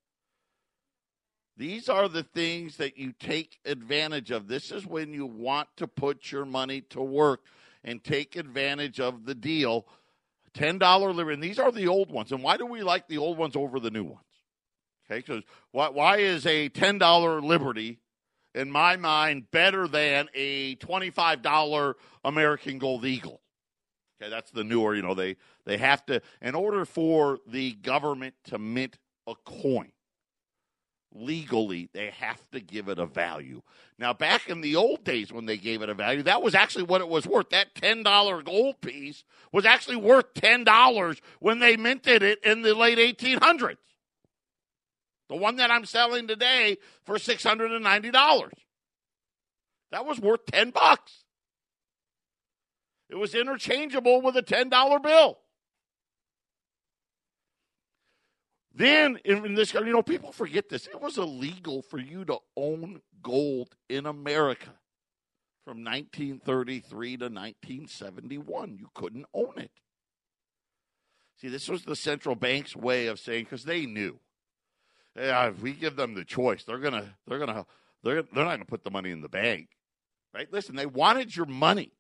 These 1.57 1.89
are 1.89 2.09
the 2.09 2.23
things 2.23 2.77
that 2.77 2.97
you 2.97 3.13
take 3.19 3.59
advantage 3.65 4.31
of. 4.31 4.47
This 4.47 4.71
is 4.71 4.87
when 4.87 5.13
you 5.13 5.27
want 5.27 5.69
to 5.79 5.89
put 5.89 6.31
your 6.31 6.45
money 6.45 6.83
to 6.91 7.03
work 7.03 7.41
and 7.83 8.03
take 8.03 8.37
advantage 8.37 9.01
of 9.01 9.25
the 9.25 9.35
deal. 9.35 9.87
$10 10.55 11.15
Liberty. 11.15 11.35
And 11.35 11.43
these 11.43 11.59
are 11.59 11.73
the 11.73 11.89
old 11.89 12.13
ones. 12.13 12.31
And 12.31 12.45
why 12.45 12.57
do 12.57 12.67
we 12.67 12.83
like 12.83 13.09
the 13.09 13.19
old 13.19 13.39
ones 13.39 13.57
over 13.57 13.81
the 13.81 13.91
new 13.91 14.05
ones? 14.05 14.28
Okay, 15.11 15.21
because 15.21 15.43
why, 15.73 15.89
why 15.89 16.19
is 16.19 16.47
a 16.47 16.69
$10 16.69 17.43
Liberty, 17.43 17.99
in 18.55 18.71
my 18.71 18.97
mind, 18.97 19.51
better 19.51 19.89
than 19.89 20.29
a 20.35 20.77
$25 20.77 21.95
American 22.25 22.79
Gold 22.79 23.05
Eagle? 23.05 23.41
Okay, 24.21 24.31
that's 24.31 24.51
the 24.51 24.65
newer, 24.65 24.95
you 24.95 25.03
know, 25.03 25.15
they, 25.15 25.37
they 25.65 25.79
have 25.79 26.05
to, 26.07 26.21
in 26.43 26.55
order 26.55 26.85
for 26.85 27.39
the 27.47 27.73
government 27.73 28.35
to 28.45 28.59
mint 28.59 28.99
a 29.27 29.35
coin, 29.45 29.93
legally 31.15 31.89
they 31.95 32.11
have 32.11 32.41
to 32.51 32.61
give 32.61 32.89
it 32.89 32.99
a 32.99 33.07
value. 33.07 33.63
Now, 33.99 34.13
back 34.13 34.49
in 34.49 34.61
the 34.61 34.77
old 34.77 35.05
days 35.05 35.33
when 35.33 35.47
they 35.47 35.57
gave 35.57 35.83
it 35.83 35.89
a 35.89 35.95
value, 35.95 36.23
that 36.25 36.43
was 36.43 36.55
actually 36.55 36.85
what 36.85 37.01
it 37.01 37.09
was 37.09 37.27
worth. 37.27 37.51
That 37.51 37.75
$10 37.75 38.45
gold 38.45 38.81
piece 38.81 39.25
was 39.53 39.65
actually 39.65 39.97
worth 39.97 40.35
$10 40.35 41.21
when 41.41 41.61
they 41.61 41.77
minted 41.77 42.23
it 42.23 42.45
in 42.45 42.63
the 42.63 42.75
late 42.75 42.99
1800s. 42.99 43.77
The 45.29 45.37
one 45.37 45.57
that 45.57 45.71
I'm 45.71 45.85
selling 45.85 46.27
today 46.27 46.79
for 47.05 47.17
$690. 47.17 48.51
That 49.91 50.07
was 50.07 50.21
worth 50.21 50.47
10 50.47 50.71
bucks. 50.71 51.25
It 53.11 53.17
was 53.17 53.35
interchangeable 53.35 54.21
with 54.21 54.37
a 54.37 54.43
$10 54.43 55.03
bill. 55.03 55.39
Then 58.75 59.19
in 59.25 59.55
this, 59.55 59.75
you 59.75 59.85
know, 59.87 60.03
people 60.03 60.31
forget 60.31 60.69
this. 60.69 60.87
It 60.87 61.01
was 61.01 61.19
illegal 61.19 61.83
for 61.83 61.99
you 61.99 62.25
to 62.27 62.39
own 62.57 63.01
gold 63.23 63.75
in 63.89 64.07
America 64.07 64.71
from 65.65 65.85
1933 65.85 67.17
to 67.17 67.25
1971. 67.25 68.77
You 68.79 68.89
couldn't 68.95 69.27
own 69.35 69.55
it. 69.57 69.73
See, 71.41 71.49
this 71.49 71.69
was 71.69 71.85
the 71.85 71.97
central 71.97 72.37
bank's 72.37 72.77
way 72.77 73.07
of 73.07 73.19
saying 73.19 73.45
because 73.45 73.65
they 73.65 73.85
knew, 73.85 74.21
yeah, 75.19 75.49
if 75.49 75.61
we 75.61 75.73
give 75.73 75.97
them 75.97 76.15
the 76.15 76.25
choice, 76.25 76.65
they're 76.65 76.79
gonna, 76.79 77.17
they're 77.27 77.39
gonna, 77.39 77.67
they're 78.03 78.23
they're 78.23 78.45
not 78.45 78.53
gonna 78.53 78.65
put 78.65 78.85
the 78.85 78.91
money 78.91 79.11
in 79.11 79.21
the 79.21 79.29
bank, 79.29 79.69
right? 80.35 80.53
Listen, 80.53 80.77
they 80.77 80.87
wanted 80.87 81.35
your 81.35 81.47
money. 81.47 81.93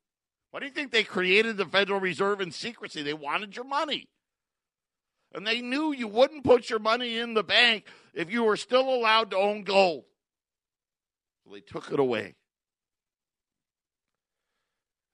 Why 0.50 0.60
do 0.60 0.66
you 0.66 0.72
think 0.72 0.92
they 0.92 1.04
created 1.04 1.56
the 1.56 1.66
Federal 1.66 2.00
Reserve 2.00 2.40
in 2.40 2.50
secrecy? 2.50 3.02
They 3.02 3.14
wanted 3.14 3.54
your 3.54 3.66
money. 3.66 4.08
And 5.34 5.46
they 5.46 5.60
knew 5.60 5.92
you 5.92 6.08
wouldn't 6.08 6.44
put 6.44 6.70
your 6.70 6.78
money 6.78 7.18
in 7.18 7.34
the 7.34 7.42
bank 7.42 7.84
if 8.14 8.30
you 8.30 8.44
were 8.44 8.56
still 8.56 8.88
allowed 8.88 9.30
to 9.32 9.36
own 9.36 9.62
gold. 9.62 10.04
So 11.44 11.52
they 11.52 11.60
took 11.60 11.92
it 11.92 12.00
away. 12.00 12.34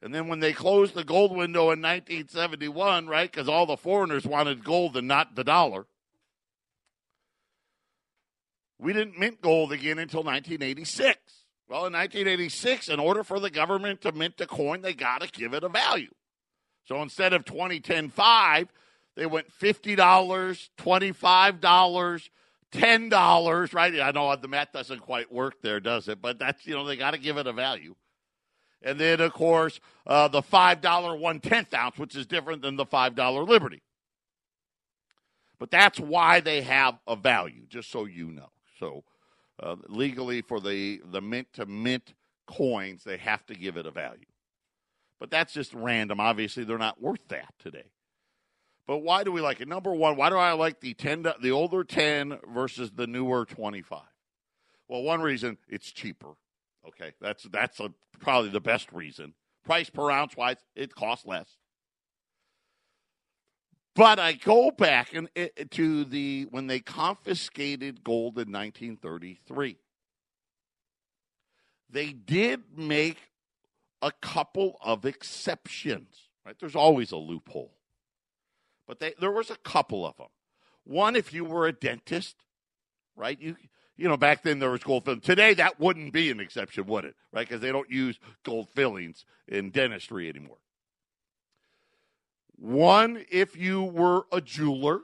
And 0.02 0.14
then 0.14 0.28
when 0.28 0.38
they 0.38 0.52
closed 0.52 0.94
the 0.94 1.02
gold 1.02 1.34
window 1.34 1.70
in 1.70 1.80
1971, 1.80 3.06
right, 3.06 3.30
because 3.30 3.48
all 3.48 3.66
the 3.66 3.76
foreigners 3.76 4.26
wanted 4.26 4.62
gold 4.62 4.96
and 4.96 5.08
not 5.08 5.34
the 5.34 5.44
dollar, 5.44 5.86
we 8.84 8.92
didn't 8.92 9.18
mint 9.18 9.40
gold 9.40 9.72
again 9.72 9.98
until 9.98 10.22
1986. 10.22 11.18
Well, 11.66 11.86
in 11.86 11.94
1986, 11.94 12.90
in 12.90 13.00
order 13.00 13.24
for 13.24 13.40
the 13.40 13.48
government 13.48 14.02
to 14.02 14.12
mint 14.12 14.38
a 14.42 14.46
coin, 14.46 14.82
they 14.82 14.92
got 14.92 15.22
to 15.22 15.28
give 15.28 15.54
it 15.54 15.64
a 15.64 15.70
value. 15.70 16.12
So 16.84 17.00
instead 17.00 17.32
of 17.32 17.46
2010.5, 17.46 18.68
they 19.16 19.24
went 19.24 19.50
$50, 19.50 19.96
$25, 20.76 22.28
$10, 22.72 23.74
right? 23.74 24.00
I 24.00 24.10
know 24.10 24.36
the 24.36 24.48
math 24.48 24.72
doesn't 24.72 25.00
quite 25.00 25.32
work 25.32 25.62
there, 25.62 25.80
does 25.80 26.08
it? 26.08 26.20
But 26.20 26.38
that's, 26.38 26.66
you 26.66 26.74
know, 26.74 26.84
they 26.84 26.96
got 26.96 27.12
to 27.12 27.18
give 27.18 27.38
it 27.38 27.46
a 27.46 27.54
value. 27.54 27.94
And 28.82 29.00
then, 29.00 29.22
of 29.22 29.32
course, 29.32 29.80
uh, 30.06 30.28
the 30.28 30.42
$5 30.42 31.18
one 31.18 31.40
tenth 31.40 31.72
ounce, 31.72 31.96
which 31.96 32.14
is 32.14 32.26
different 32.26 32.60
than 32.60 32.76
the 32.76 32.84
$5 32.84 33.48
Liberty. 33.48 33.82
But 35.58 35.70
that's 35.70 35.98
why 35.98 36.40
they 36.40 36.60
have 36.60 36.98
a 37.06 37.16
value, 37.16 37.64
just 37.66 37.90
so 37.90 38.04
you 38.04 38.26
know. 38.30 38.50
So, 38.78 39.04
uh, 39.62 39.76
legally, 39.88 40.42
for 40.42 40.60
the, 40.60 41.00
the 41.10 41.20
mint 41.20 41.48
to 41.54 41.66
mint 41.66 42.14
coins, 42.46 43.04
they 43.04 43.16
have 43.16 43.46
to 43.46 43.54
give 43.54 43.76
it 43.76 43.86
a 43.86 43.90
value. 43.90 44.26
But 45.20 45.30
that's 45.30 45.52
just 45.52 45.72
random. 45.74 46.20
Obviously, 46.20 46.64
they're 46.64 46.78
not 46.78 47.00
worth 47.00 47.26
that 47.28 47.54
today. 47.58 47.90
But 48.86 48.98
why 48.98 49.24
do 49.24 49.32
we 49.32 49.40
like 49.40 49.60
it? 49.60 49.68
Number 49.68 49.94
one, 49.94 50.16
why 50.16 50.28
do 50.28 50.36
I 50.36 50.52
like 50.52 50.80
the 50.80 50.92
ten, 50.94 51.22
the 51.40 51.50
older 51.50 51.84
ten 51.84 52.38
versus 52.52 52.90
the 52.90 53.06
newer 53.06 53.46
twenty 53.46 53.80
five? 53.80 54.02
Well, 54.88 55.02
one 55.02 55.22
reason 55.22 55.56
it's 55.68 55.90
cheaper. 55.90 56.34
Okay, 56.86 57.12
that's 57.20 57.44
that's 57.44 57.80
a, 57.80 57.94
probably 58.20 58.50
the 58.50 58.60
best 58.60 58.92
reason. 58.92 59.32
Price 59.64 59.88
per 59.88 60.10
ounce 60.10 60.36
wise, 60.36 60.58
it 60.76 60.94
costs 60.94 61.26
less. 61.26 61.48
But 63.94 64.18
I 64.18 64.32
go 64.32 64.70
back 64.70 65.14
and 65.14 65.28
it, 65.34 65.70
to 65.72 66.04
the 66.04 66.46
when 66.50 66.66
they 66.66 66.80
confiscated 66.80 68.02
gold 68.02 68.38
in 68.38 68.50
1933. 68.50 69.76
They 71.90 72.12
did 72.12 72.62
make 72.76 73.18
a 74.02 74.10
couple 74.10 74.78
of 74.82 75.04
exceptions. 75.04 76.08
Right? 76.44 76.56
There's 76.58 76.74
always 76.74 77.12
a 77.12 77.16
loophole 77.16 77.74
but 78.86 79.00
they, 79.00 79.14
there 79.20 79.30
was 79.30 79.50
a 79.50 79.56
couple 79.56 80.06
of 80.06 80.16
them. 80.16 80.28
One, 80.84 81.16
if 81.16 81.32
you 81.32 81.44
were 81.44 81.66
a 81.66 81.72
dentist, 81.72 82.36
right? 83.16 83.40
You 83.40 83.56
you 83.96 84.08
know 84.08 84.16
back 84.16 84.42
then 84.42 84.58
there 84.58 84.70
was 84.70 84.82
gold 84.82 85.04
filling. 85.04 85.20
Today 85.20 85.54
that 85.54 85.80
wouldn't 85.80 86.12
be 86.12 86.30
an 86.30 86.40
exception, 86.40 86.86
would 86.86 87.04
it? 87.04 87.14
Right? 87.32 87.48
Because 87.48 87.62
they 87.62 87.72
don't 87.72 87.90
use 87.90 88.18
gold 88.44 88.68
fillings 88.70 89.24
in 89.48 89.70
dentistry 89.70 90.28
anymore. 90.28 90.58
One, 92.56 93.24
if 93.30 93.56
you 93.56 93.82
were 93.82 94.26
a 94.32 94.40
jeweler, 94.40 95.00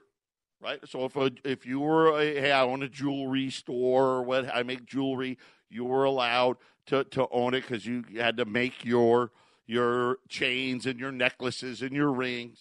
right? 0.60 0.80
So 0.88 1.04
if 1.04 1.16
a, 1.16 1.30
if 1.44 1.66
you 1.66 1.80
were 1.80 2.18
a 2.18 2.40
hey, 2.40 2.52
I 2.52 2.62
own 2.62 2.82
a 2.82 2.88
jewelry 2.88 3.50
store, 3.50 4.06
or 4.06 4.22
what 4.22 4.54
I 4.54 4.62
make 4.62 4.86
jewelry, 4.86 5.38
you 5.68 5.84
were 5.84 6.04
allowed 6.04 6.56
to 6.86 7.04
to 7.04 7.26
own 7.30 7.54
it 7.54 7.62
because 7.62 7.86
you 7.86 8.04
had 8.16 8.36
to 8.36 8.44
make 8.44 8.84
your 8.84 9.32
your 9.66 10.18
chains 10.28 10.86
and 10.86 10.98
your 10.98 11.12
necklaces 11.12 11.82
and 11.82 11.92
your 11.92 12.12
rings. 12.12 12.60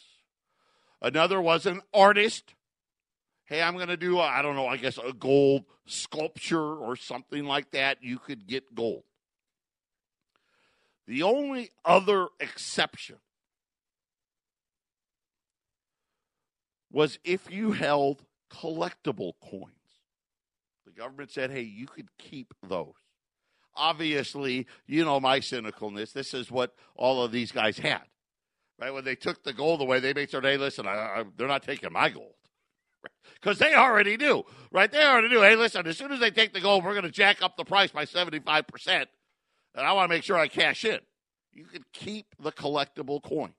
Another 1.01 1.41
was 1.41 1.65
an 1.65 1.81
artist. 1.93 2.55
Hey, 3.45 3.63
I'm 3.63 3.75
going 3.75 3.87
to 3.87 3.97
do, 3.97 4.19
I 4.19 4.43
don't 4.43 4.55
know, 4.55 4.67
I 4.67 4.77
guess 4.77 4.99
a 4.99 5.11
gold 5.11 5.63
sculpture 5.87 6.75
or 6.75 6.95
something 6.95 7.45
like 7.45 7.71
that. 7.71 8.03
You 8.03 8.19
could 8.19 8.45
get 8.45 8.75
gold. 8.75 9.03
The 11.07 11.23
only 11.23 11.71
other 11.83 12.27
exception 12.39 13.15
was 16.91 17.19
if 17.23 17.51
you 17.51 17.71
held 17.73 18.25
collectible 18.51 19.33
coins. 19.41 19.73
The 20.85 20.91
government 20.91 21.31
said, 21.31 21.51
hey, 21.51 21.61
you 21.61 21.85
could 21.85 22.09
keep 22.17 22.53
those. 22.67 22.93
obviously, 23.75 24.67
you 24.87 25.05
know 25.05 25.19
my 25.19 25.39
cynicalness. 25.39 26.11
This 26.13 26.33
is 26.33 26.51
what 26.51 26.73
all 26.95 27.23
of 27.23 27.31
these 27.31 27.51
guys 27.51 27.77
had, 27.77 28.01
right? 28.79 28.93
When 28.93 29.05
they 29.05 29.15
took 29.15 29.43
the 29.43 29.53
gold 29.53 29.81
away, 29.81 29.99
they 29.99 30.13
made 30.13 30.29
sure, 30.31 30.41
hey, 30.41 30.57
listen, 30.57 30.87
I, 30.87 30.91
I, 30.91 31.23
they're 31.37 31.47
not 31.47 31.63
taking 31.63 31.91
my 31.93 32.09
gold. 32.09 32.33
Because 33.41 33.57
they 33.59 33.73
already 33.73 34.17
knew, 34.17 34.43
right? 34.71 34.91
They 34.91 35.01
already 35.01 35.29
knew, 35.29 35.41
hey, 35.41 35.55
listen, 35.55 35.87
as 35.87 35.97
soon 35.97 36.11
as 36.11 36.19
they 36.19 36.31
take 36.31 36.51
the 36.51 36.59
gold, 36.59 36.83
we're 36.83 36.91
going 36.93 37.05
to 37.05 37.11
jack 37.11 37.41
up 37.41 37.55
the 37.55 37.63
price 37.63 37.89
by 37.91 38.03
75%. 38.03 38.65
And 38.87 39.07
I 39.75 39.93
want 39.93 40.09
to 40.09 40.13
make 40.13 40.23
sure 40.23 40.37
I 40.37 40.49
cash 40.49 40.83
in. 40.83 40.99
You 41.53 41.63
could 41.63 41.89
keep 41.93 42.25
the 42.41 42.51
collectible 42.51 43.23
coin. 43.23 43.53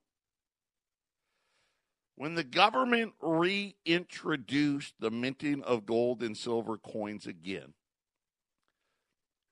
When 2.21 2.35
the 2.35 2.45
government 2.45 3.15
reintroduced 3.23 4.93
the 5.01 5.11
minting 5.11 5.63
of 5.63 5.87
gold 5.87 6.23
and 6.23 6.37
silver 6.37 6.77
coins 6.77 7.27
again, 7.27 7.73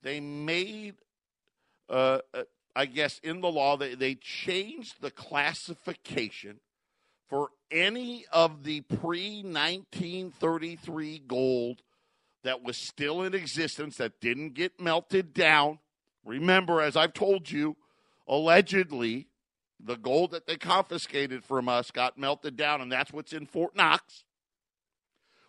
they 0.03 0.21
made, 0.21 0.97
uh, 1.89 2.19
uh, 2.35 2.43
I 2.77 2.85
guess, 2.85 3.21
in 3.21 3.41
the 3.41 3.49
law, 3.49 3.79
they, 3.79 3.95
they 3.95 4.17
changed 4.17 5.01
the 5.01 5.11
classification 5.11 6.61
for 7.31 7.49
any 7.71 8.27
of 8.31 8.65
the 8.65 8.83
pre 8.83 9.43
1933 9.43 11.23
gold 11.27 11.81
that 12.45 12.63
was 12.63 12.77
still 12.77 13.23
in 13.23 13.33
existence 13.33 13.97
that 13.97 14.21
didn't 14.21 14.53
get 14.53 14.79
melted 14.79 15.33
down. 15.33 15.79
Remember, 16.23 16.83
as 16.83 16.99
I've 16.99 17.15
told 17.15 17.51
you, 17.51 17.79
allegedly, 18.27 19.28
the 19.81 19.97
gold 19.97 20.33
that 20.33 20.47
they 20.47 20.57
confiscated 20.57 21.45
from 21.45 21.69
us 21.69 21.91
got 21.91 22.19
melted 22.19 22.57
down, 22.57 22.81
and 22.81 22.91
that's 22.91 23.13
what's 23.13 23.33
in 23.33 23.47
Fort 23.47 23.77
Knox. 23.77 24.25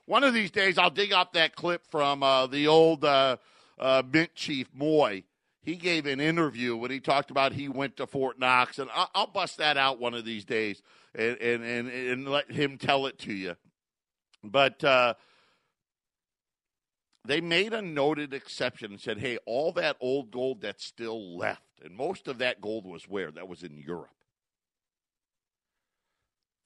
One 0.06 0.24
of 0.24 0.34
these 0.34 0.52
days, 0.52 0.78
I'll 0.78 0.90
dig 0.90 1.14
up 1.14 1.34
that 1.34 1.56
clip 1.56 1.86
from 1.86 2.24
uh, 2.24 2.48
the 2.48 2.68
old 2.68 3.06
uh, 3.06 3.38
uh, 3.80 4.04
Mint 4.12 4.34
Chief 4.36 4.68
Moy. 4.74 5.24
He 5.62 5.76
gave 5.76 6.06
an 6.06 6.20
interview 6.20 6.76
when 6.76 6.90
he 6.90 7.00
talked 7.00 7.32
about 7.32 7.54
he 7.54 7.68
went 7.68 7.98
to 7.98 8.08
Fort 8.08 8.40
Knox, 8.40 8.80
and 8.80 8.90
I'll, 8.94 9.10
I'll 9.14 9.28
bust 9.28 9.58
that 9.58 9.78
out 9.78 10.00
one 10.00 10.14
of 10.14 10.26
these 10.26 10.46
days 10.46 10.82
and, 11.14 11.38
and, 11.38 11.64
and, 11.64 11.90
and 11.90 12.28
let 12.28 12.52
him 12.52 12.78
tell 12.78 13.06
it 13.06 13.20
to 13.20 13.34
you. 13.34 13.56
But 14.44 14.84
uh, 14.84 15.16
they 17.26 17.42
made 17.42 17.74
a 17.74 17.82
noted 17.82 18.34
exception 18.34 18.92
and 18.92 19.02
said, 19.02 19.20
hey, 19.20 19.38
all 19.46 19.72
that 19.74 19.98
old 20.00 20.32
gold 20.32 20.62
that's 20.62 20.86
still 20.86 21.38
left, 21.38 21.84
and 21.84 21.96
most 21.96 22.28
of 22.28 22.38
that 22.40 22.62
gold 22.62 22.86
was 22.86 23.04
where? 23.04 23.32
That 23.32 23.48
was 23.48 23.64
in 23.64 23.78
Europe. 23.78 24.10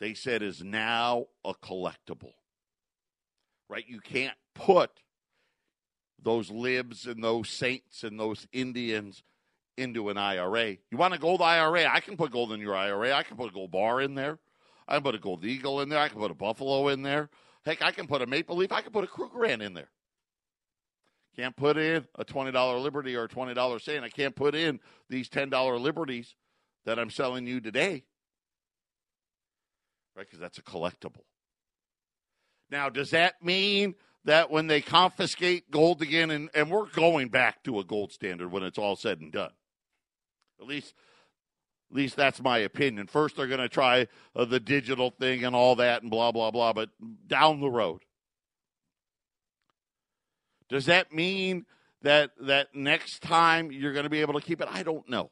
They 0.03 0.15
said 0.15 0.43
is 0.43 0.61
now 0.61 1.27
a 1.45 1.53
collectible. 1.53 2.33
Right? 3.69 3.85
You 3.87 4.01
can't 4.01 4.35
put 4.53 4.91
those 6.21 6.51
libs 6.51 7.07
and 7.07 7.23
those 7.23 7.47
saints 7.47 8.03
and 8.03 8.19
those 8.19 8.45
Indians 8.51 9.23
into 9.77 10.09
an 10.09 10.17
IRA. 10.17 10.71
You 10.91 10.97
want 10.97 11.13
a 11.13 11.17
gold 11.17 11.41
IRA? 11.41 11.85
I 11.89 12.01
can 12.01 12.17
put 12.17 12.33
gold 12.33 12.51
in 12.51 12.59
your 12.59 12.75
IRA. 12.75 13.13
I 13.13 13.23
can 13.23 13.37
put 13.37 13.51
a 13.51 13.53
gold 13.53 13.71
bar 13.71 14.01
in 14.01 14.13
there. 14.13 14.39
I 14.89 14.95
can 14.95 15.03
put 15.03 15.15
a 15.15 15.19
gold 15.19 15.45
eagle 15.45 15.79
in 15.79 15.87
there. 15.87 15.99
I 15.99 16.09
can 16.09 16.19
put 16.19 16.31
a 16.31 16.35
buffalo 16.35 16.89
in 16.89 17.01
there. 17.01 17.29
Heck, 17.65 17.81
I 17.81 17.91
can 17.91 18.05
put 18.05 18.21
a 18.21 18.27
maple 18.27 18.57
leaf. 18.57 18.73
I 18.73 18.81
can 18.81 18.91
put 18.91 19.05
a 19.05 19.07
Krugerrand 19.07 19.61
in 19.61 19.73
there. 19.73 19.89
Can't 21.37 21.55
put 21.55 21.77
in 21.77 22.05
a 22.15 22.25
$20 22.25 22.83
Liberty 22.83 23.15
or 23.15 23.23
a 23.23 23.29
$20 23.29 23.81
Saint. 23.81 24.03
I 24.03 24.09
can't 24.09 24.35
put 24.35 24.53
in 24.53 24.81
these 25.09 25.29
$10 25.29 25.79
Liberties 25.79 26.35
that 26.83 26.99
I'm 26.99 27.09
selling 27.09 27.47
you 27.47 27.61
today. 27.61 28.03
Right? 30.15 30.25
Because 30.25 30.39
that's 30.39 30.57
a 30.57 30.63
collectible. 30.63 31.23
Now, 32.69 32.89
does 32.89 33.11
that 33.11 33.43
mean 33.43 33.95
that 34.25 34.49
when 34.49 34.67
they 34.67 34.81
confiscate 34.81 35.69
gold 35.69 36.01
again, 36.01 36.31
and, 36.31 36.49
and 36.53 36.71
we're 36.71 36.87
going 36.87 37.29
back 37.29 37.63
to 37.63 37.79
a 37.79 37.83
gold 37.83 38.11
standard 38.11 38.51
when 38.51 38.63
it's 38.63 38.77
all 38.77 38.95
said 38.95 39.19
and 39.19 39.31
done? 39.31 39.51
At 40.59 40.67
least 40.67 40.93
at 41.93 41.97
least 41.97 42.15
that's 42.15 42.41
my 42.41 42.57
opinion. 42.57 43.05
First, 43.05 43.35
they're 43.35 43.45
going 43.45 43.59
to 43.59 43.69
try 43.69 44.07
uh, 44.35 44.45
the 44.45 44.59
digital 44.59 45.11
thing 45.11 45.45
and 45.45 45.55
all 45.55 45.75
that 45.75 46.01
and 46.01 46.09
blah, 46.09 46.31
blah, 46.31 46.49
blah, 46.49 46.73
but 46.73 46.89
down 47.27 47.59
the 47.59 47.69
road. 47.69 48.01
Does 50.69 50.87
that 50.87 51.13
mean 51.13 51.67
that, 52.01 52.31
that 52.41 52.73
next 52.73 53.21
time 53.21 53.71
you're 53.71 53.93
going 53.93 54.05
to 54.05 54.09
be 54.09 54.21
able 54.21 54.33
to 54.33 54.41
keep 54.41 54.59
it? 54.59 54.67
I 54.71 54.81
don't 54.81 55.07
know. 55.07 55.29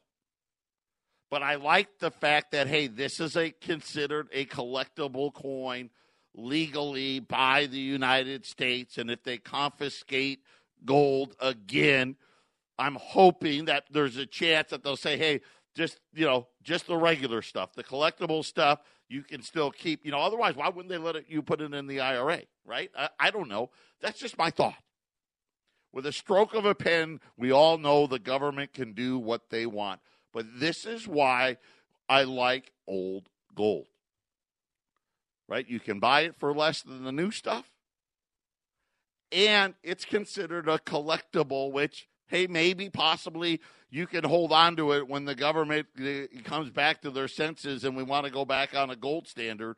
But 1.32 1.42
I 1.42 1.54
like 1.54 1.98
the 1.98 2.10
fact 2.10 2.52
that, 2.52 2.66
hey, 2.66 2.88
this 2.88 3.18
is 3.18 3.38
a 3.38 3.52
considered 3.52 4.28
a 4.32 4.44
collectible 4.44 5.32
coin 5.32 5.88
legally 6.34 7.20
by 7.20 7.64
the 7.64 7.78
United 7.78 8.44
States. 8.44 8.98
And 8.98 9.10
if 9.10 9.22
they 9.22 9.38
confiscate 9.38 10.40
gold 10.84 11.34
again, 11.40 12.16
I'm 12.78 12.96
hoping 13.00 13.64
that 13.64 13.84
there's 13.90 14.18
a 14.18 14.26
chance 14.26 14.68
that 14.72 14.84
they'll 14.84 14.94
say, 14.94 15.16
hey, 15.16 15.40
just 15.74 16.00
you 16.12 16.26
know 16.26 16.48
just 16.62 16.86
the 16.86 16.98
regular 16.98 17.40
stuff 17.40 17.72
the 17.72 17.82
collectible 17.82 18.44
stuff 18.44 18.80
you 19.08 19.22
can 19.22 19.40
still 19.40 19.70
keep 19.70 20.04
you 20.04 20.10
know 20.10 20.18
otherwise 20.18 20.54
why 20.54 20.68
wouldn't 20.68 20.90
they 20.90 20.98
let 20.98 21.16
it, 21.16 21.24
you 21.28 21.40
put 21.40 21.62
it 21.62 21.72
in 21.72 21.86
the 21.86 21.98
ira 21.98 22.42
right? 22.66 22.90
I, 22.94 23.08
I 23.18 23.30
don't 23.30 23.48
know. 23.48 23.70
That's 24.02 24.18
just 24.18 24.36
my 24.36 24.50
thought. 24.50 24.76
With 25.94 26.04
a 26.04 26.12
stroke 26.12 26.52
of 26.52 26.66
a 26.66 26.74
pen 26.74 27.20
we 27.38 27.50
all 27.50 27.78
know 27.78 28.06
the 28.06 28.18
government 28.18 28.74
can 28.74 28.92
do 28.92 29.18
what 29.18 29.48
they 29.48 29.64
want 29.64 30.00
but 30.32 30.46
this 30.56 30.84
is 30.84 31.06
why 31.06 31.56
i 32.08 32.22
like 32.22 32.72
old 32.86 33.28
gold 33.54 33.86
right 35.48 35.68
you 35.68 35.80
can 35.80 35.98
buy 35.98 36.22
it 36.22 36.34
for 36.38 36.52
less 36.52 36.82
than 36.82 37.04
the 37.04 37.12
new 37.12 37.30
stuff 37.30 37.70
and 39.30 39.74
it's 39.82 40.04
considered 40.04 40.68
a 40.68 40.78
collectible 40.78 41.72
which 41.72 42.08
hey 42.26 42.46
maybe 42.46 42.90
possibly 42.90 43.60
you 43.92 44.06
can 44.06 44.24
hold 44.24 44.52
on 44.52 44.74
to 44.76 44.92
it 44.92 45.06
when 45.06 45.26
the 45.26 45.34
government 45.34 45.86
uh, 46.00 46.22
comes 46.44 46.70
back 46.70 47.02
to 47.02 47.10
their 47.10 47.28
senses 47.28 47.84
and 47.84 47.94
we 47.94 48.02
want 48.02 48.24
to 48.24 48.32
go 48.32 48.46
back 48.46 48.74
on 48.74 48.88
a 48.88 48.96
gold 48.96 49.28
standard. 49.28 49.76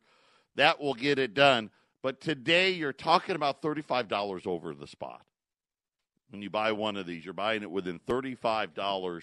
That 0.54 0.80
will 0.80 0.94
get 0.94 1.18
it 1.18 1.34
done. 1.34 1.70
But 2.00 2.20
today 2.20 2.70
you're 2.70 2.92
talking 2.92 3.34
about 3.34 3.60
$35 3.60 4.46
over 4.46 4.72
the 4.72 4.86
spot. 4.86 5.22
When 6.30 6.42
you 6.42 6.50
buy 6.50 6.70
one 6.70 6.96
of 6.96 7.06
these, 7.06 7.24
you're 7.24 7.34
buying 7.34 7.62
it 7.62 7.70
within 7.72 7.98
$35 7.98 9.22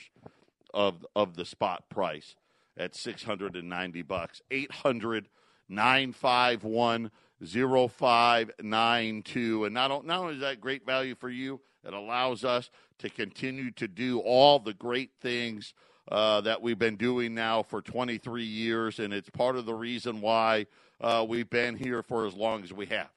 of 0.73 1.05
of 1.15 1.35
the 1.35 1.45
spot 1.45 1.89
price 1.89 2.35
at 2.77 2.95
690 2.95 4.01
bucks. 4.03 4.41
800 4.49 5.27
951 5.69 7.11
0592 7.43 9.65
and 9.65 9.73
not, 9.73 10.05
not 10.05 10.19
only 10.19 10.35
is 10.35 10.41
that 10.41 10.61
great 10.61 10.85
value 10.85 11.15
for 11.15 11.29
you, 11.29 11.59
it 11.83 11.93
allows 11.93 12.45
us 12.45 12.69
to 12.99 13.09
continue 13.09 13.71
to 13.71 13.87
do 13.87 14.19
all 14.19 14.59
the 14.59 14.73
great 14.73 15.09
things 15.19 15.73
uh, 16.11 16.41
that 16.41 16.61
we've 16.61 16.77
been 16.77 16.97
doing 16.97 17.33
now 17.33 17.63
for 17.63 17.81
23 17.81 18.43
years, 18.43 18.99
and 18.99 19.13
it's 19.13 19.29
part 19.29 19.55
of 19.55 19.65
the 19.65 19.73
reason 19.73 20.19
why 20.21 20.67
uh, 20.99 21.25
we've 21.27 21.49
been 21.49 21.75
here 21.75 22.03
for 22.03 22.27
as 22.27 22.35
long 22.35 22.63
as 22.63 22.73
we 22.73 22.85
have. 22.87 23.09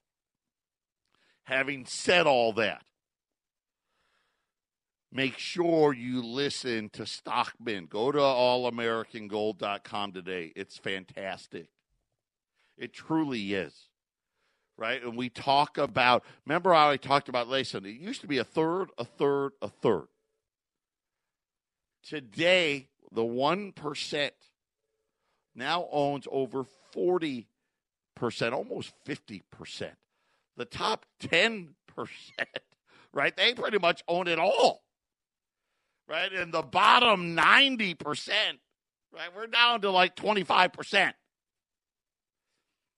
Having 1.44 1.86
said 1.86 2.26
all 2.26 2.52
that, 2.54 2.82
make 5.14 5.38
sure 5.38 5.94
you 5.94 6.22
listen 6.22 6.90
to 6.90 7.06
Stockman. 7.06 7.86
Go 7.86 8.12
to 8.12 8.18
allamericangold.com 8.18 10.12
today. 10.12 10.52
It's 10.54 10.76
fantastic. 10.76 11.68
It 12.76 12.92
truly 12.92 13.54
is 13.54 13.88
right? 14.76 15.02
And 15.02 15.16
we 15.16 15.28
talk 15.28 15.78
about, 15.78 16.24
remember 16.44 16.72
how 16.72 16.90
I 16.90 16.96
talked 16.96 17.28
about 17.28 17.48
Layson? 17.48 17.86
It 17.86 18.00
used 18.00 18.20
to 18.22 18.26
be 18.26 18.38
a 18.38 18.44
third, 18.44 18.90
a 18.98 19.04
third, 19.04 19.52
a 19.62 19.68
third. 19.68 20.06
Today, 22.02 22.88
the 23.12 23.22
1% 23.22 24.30
now 25.54 25.88
owns 25.90 26.26
over 26.30 26.66
40%, 26.94 27.46
almost 28.52 28.92
50%. 29.06 29.42
The 30.56 30.64
top 30.64 31.06
10%, 31.22 31.68
right? 33.12 33.36
They 33.36 33.54
pretty 33.54 33.78
much 33.78 34.02
own 34.06 34.28
it 34.28 34.38
all, 34.38 34.82
right? 36.08 36.32
And 36.32 36.52
the 36.52 36.62
bottom 36.62 37.36
90%, 37.36 38.28
right? 39.12 39.28
We're 39.34 39.46
down 39.46 39.80
to 39.82 39.90
like 39.90 40.16
25%. 40.16 41.12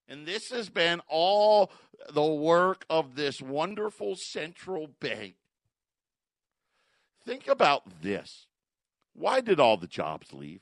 And 0.08 0.26
this 0.26 0.50
has 0.50 0.68
been 0.68 1.00
all 1.08 1.72
the 2.12 2.24
work 2.24 2.84
of 2.88 3.16
this 3.16 3.42
wonderful 3.42 4.16
central 4.16 4.88
bank. 5.00 5.34
Think 7.24 7.48
about 7.48 8.02
this. 8.02 8.46
Why 9.14 9.40
did 9.40 9.58
all 9.58 9.76
the 9.76 9.88
jobs 9.88 10.32
leave? 10.32 10.60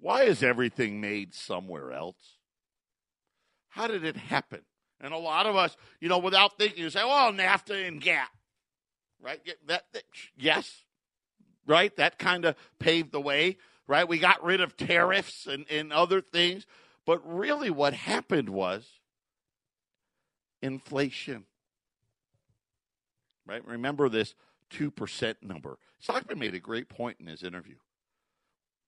Why 0.00 0.22
is 0.22 0.42
everything 0.42 1.00
made 1.00 1.34
somewhere 1.34 1.92
else? 1.92 2.38
How 3.68 3.86
did 3.86 4.04
it 4.04 4.16
happen? 4.16 4.62
And 5.00 5.12
a 5.12 5.18
lot 5.18 5.46
of 5.46 5.54
us, 5.54 5.76
you 6.00 6.08
know, 6.08 6.18
without 6.18 6.58
thinking, 6.58 6.82
you 6.82 6.90
say, 6.90 7.04
well, 7.04 7.32
NAFTA 7.32 7.86
and 7.86 8.00
GATT," 8.00 8.30
right? 9.22 9.40
That, 9.66 9.84
that 9.92 10.02
yes, 10.36 10.84
right. 11.66 11.94
That 11.96 12.18
kind 12.18 12.44
of 12.44 12.56
paved 12.78 13.12
the 13.12 13.20
way, 13.20 13.58
right? 13.86 14.08
We 14.08 14.18
got 14.18 14.44
rid 14.44 14.60
of 14.60 14.76
tariffs 14.76 15.46
and, 15.46 15.64
and 15.70 15.92
other 15.92 16.20
things. 16.20 16.66
But 17.06 17.22
really, 17.24 17.70
what 17.70 17.94
happened 17.94 18.50
was 18.50 18.86
inflation. 20.62 21.44
Right? 23.46 23.66
Remember 23.66 24.10
this 24.10 24.34
2% 24.70 25.36
number. 25.42 25.78
Stockman 26.00 26.38
made 26.38 26.54
a 26.54 26.60
great 26.60 26.88
point 26.88 27.18
in 27.18 27.26
his 27.26 27.42
interview. 27.42 27.74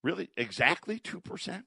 Really? 0.02 0.30
Exactly 0.36 0.98
2%? 0.98 1.48
I 1.50 1.62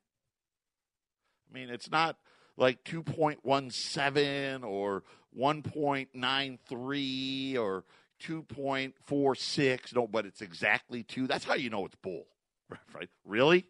mean, 1.51 1.69
it's 1.69 1.89
not 1.89 2.17
like 2.57 2.83
2.17 2.83 4.63
or 4.63 5.03
1.93 5.37 7.57
or 7.57 7.85
2.46. 8.27 9.95
No, 9.95 10.07
but 10.07 10.25
it's 10.25 10.41
exactly 10.41 11.03
2. 11.03 11.27
That's 11.27 11.45
how 11.45 11.55
you 11.55 11.69
know 11.69 11.85
it's 11.85 11.95
bull. 11.95 12.25
Right? 12.93 13.09
Really? 13.23 13.67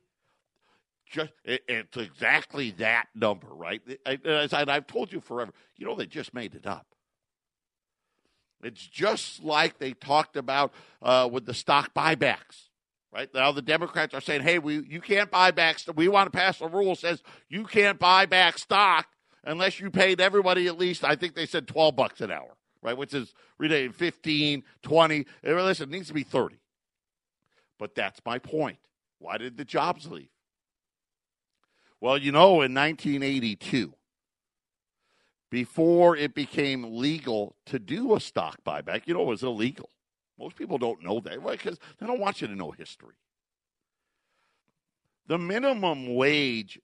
Just 1.11 1.33
it, 1.43 1.63
it's 1.67 1.97
exactly 1.97 2.71
that 2.77 3.07
number, 3.13 3.47
right? 3.47 3.81
As 4.25 4.53
I've 4.53 4.87
told 4.87 5.11
you 5.11 5.19
forever, 5.19 5.51
you 5.75 5.85
know 5.85 5.95
they 5.95 6.05
just 6.05 6.33
made 6.33 6.55
it 6.55 6.65
up. 6.65 6.87
It's 8.63 8.85
just 8.87 9.43
like 9.43 9.77
they 9.77 9.91
talked 9.93 10.37
about 10.37 10.73
uh, 11.01 11.29
with 11.31 11.45
the 11.45 11.53
stock 11.53 11.93
buybacks. 11.93 12.69
Right 13.13 13.29
now, 13.33 13.51
the 13.51 13.61
Democrats 13.61 14.15
are 14.15 14.21
saying, 14.21 14.41
"Hey, 14.41 14.57
we 14.57 14.83
you 14.87 14.99
can't 14.99 15.29
buy 15.29 15.51
back. 15.51 15.77
We 15.93 16.07
want 16.07 16.31
to 16.31 16.37
pass 16.37 16.61
a 16.61 16.67
rule 16.67 16.95
says 16.95 17.21
you 17.47 17.65
can't 17.65 17.99
buy 17.99 18.25
back 18.25 18.57
stock 18.57 19.05
unless 19.43 19.79
you 19.79 19.91
paid 19.91 20.19
everybody 20.19 20.67
at 20.67 20.79
least. 20.79 21.03
I 21.03 21.15
think 21.15 21.35
they 21.35 21.45
said 21.45 21.67
twelve 21.67 21.95
bucks 21.95 22.21
an 22.21 22.31
hour, 22.31 22.57
right? 22.81 22.97
Which 22.97 23.13
is 23.13 23.35
really 23.69 23.89
15, 23.89 24.63
20. 24.81 25.25
Eh, 25.43 25.53
listen, 25.53 25.89
it 25.89 25.91
needs 25.91 26.07
to 26.07 26.13
be 26.13 26.23
thirty. 26.23 26.59
But 27.79 27.95
that's 27.95 28.21
my 28.25 28.39
point. 28.39 28.77
Why 29.19 29.37
did 29.37 29.57
the 29.57 29.65
jobs 29.65 30.07
leave? 30.07 30.29
Well, 31.99 32.17
you 32.17 32.31
know, 32.31 32.61
in 32.61 32.73
1982, 32.73 33.93
before 35.49 36.17
it 36.17 36.33
became 36.33 36.97
legal 36.97 37.55
to 37.67 37.79
do 37.79 38.15
a 38.15 38.19
stock 38.19 38.57
buyback, 38.65 39.03
you 39.05 39.13
know, 39.13 39.21
it 39.21 39.27
was 39.27 39.43
illegal. 39.43 39.89
Most 40.37 40.55
people 40.55 40.77
don't 40.77 41.03
know 41.03 41.19
that 41.21 41.45
because 41.45 41.79
they 41.99 42.05
don't 42.05 42.19
want 42.19 42.41
you 42.41 42.47
to 42.47 42.55
know 42.55 42.71
history. 42.71 43.15
The 45.27 45.37
minimum 45.37 46.15
wage 46.15 46.79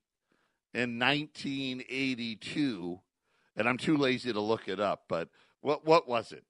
in 0.73 0.99
1982, 0.99 2.99
and 3.57 3.67
I'm 3.67 3.77
too 3.77 3.97
lazy 3.97 4.31
to 4.31 4.39
look 4.39 4.69
it 4.69 4.79
up, 4.79 5.03
but 5.09 5.27
what 5.61 5.85
what 5.85 6.07
was 6.07 6.31
it? 6.31 6.43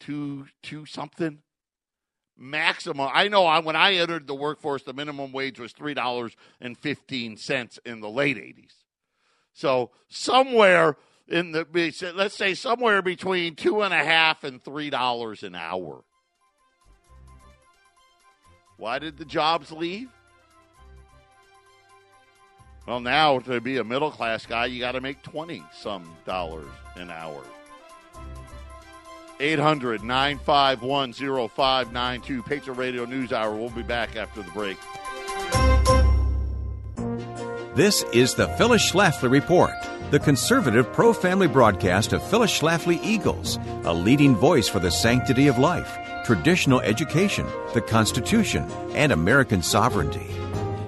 Two 0.00 0.46
two 0.62 0.86
something 0.86 1.40
maximum. 2.36 3.08
I 3.12 3.28
know 3.28 3.44
I, 3.44 3.58
when 3.58 3.76
I 3.76 3.94
entered 3.94 4.26
the 4.26 4.34
workforce, 4.34 4.82
the 4.82 4.92
minimum 4.92 5.32
wage 5.32 5.58
was 5.58 5.72
three 5.72 5.94
dollars 5.94 6.36
and 6.60 6.78
fifteen 6.78 7.36
cents 7.36 7.78
in 7.84 8.00
the 8.00 8.08
late 8.08 8.36
80s. 8.36 8.72
So 9.52 9.90
somewhere 10.08 10.96
in 11.26 11.52
the 11.52 11.66
let's 12.14 12.36
say 12.36 12.54
somewhere 12.54 13.02
between 13.02 13.56
two 13.56 13.82
and 13.82 13.92
a 13.92 14.04
half 14.04 14.44
and 14.44 14.62
three 14.62 14.90
dollars 14.90 15.42
an 15.42 15.54
hour. 15.54 16.04
Why 18.76 19.00
did 19.00 19.18
the 19.18 19.24
jobs 19.24 19.72
leave? 19.72 20.08
Well, 22.86 23.00
now 23.00 23.40
to 23.40 23.60
be 23.60 23.76
a 23.76 23.84
middle 23.84 24.10
class 24.10 24.46
guy, 24.46 24.66
you 24.66 24.80
got 24.80 24.92
to 24.92 25.00
make 25.00 25.22
20 25.22 25.62
some 25.72 26.16
dollars 26.24 26.70
an 26.94 27.10
hour. 27.10 27.42
800 29.40 30.02
951 30.02 31.12
0592. 31.12 32.42
Patriot 32.42 32.76
Radio 32.76 33.04
News 33.04 33.32
Hour. 33.32 33.54
We'll 33.54 33.70
be 33.70 33.82
back 33.82 34.16
after 34.16 34.42
the 34.42 34.50
break. 34.50 34.76
This 37.74 38.02
is 38.12 38.34
the 38.34 38.48
Phyllis 38.56 38.90
Schlafly 38.90 39.30
Report 39.30 39.72
the 40.10 40.18
conservative 40.18 40.90
pro 40.94 41.12
family 41.12 41.46
broadcast 41.46 42.14
of 42.14 42.22
Phyllis 42.30 42.58
Schlafly 42.58 42.98
Eagles, 43.04 43.58
a 43.84 43.92
leading 43.92 44.34
voice 44.34 44.66
for 44.66 44.78
the 44.78 44.90
sanctity 44.90 45.48
of 45.48 45.58
life, 45.58 45.98
traditional 46.24 46.80
education, 46.80 47.46
the 47.74 47.82
Constitution, 47.82 48.64
and 48.94 49.12
American 49.12 49.62
sovereignty. 49.62 50.26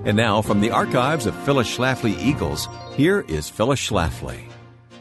And 0.07 0.17
now, 0.17 0.41
from 0.41 0.63
the 0.63 0.71
archives 0.71 1.27
of 1.27 1.35
Phyllis 1.45 1.77
Schlafly 1.77 2.19
Eagles, 2.19 2.67
here 2.95 3.21
is 3.29 3.51
Phyllis 3.51 3.81
Schlafly. 3.81 4.50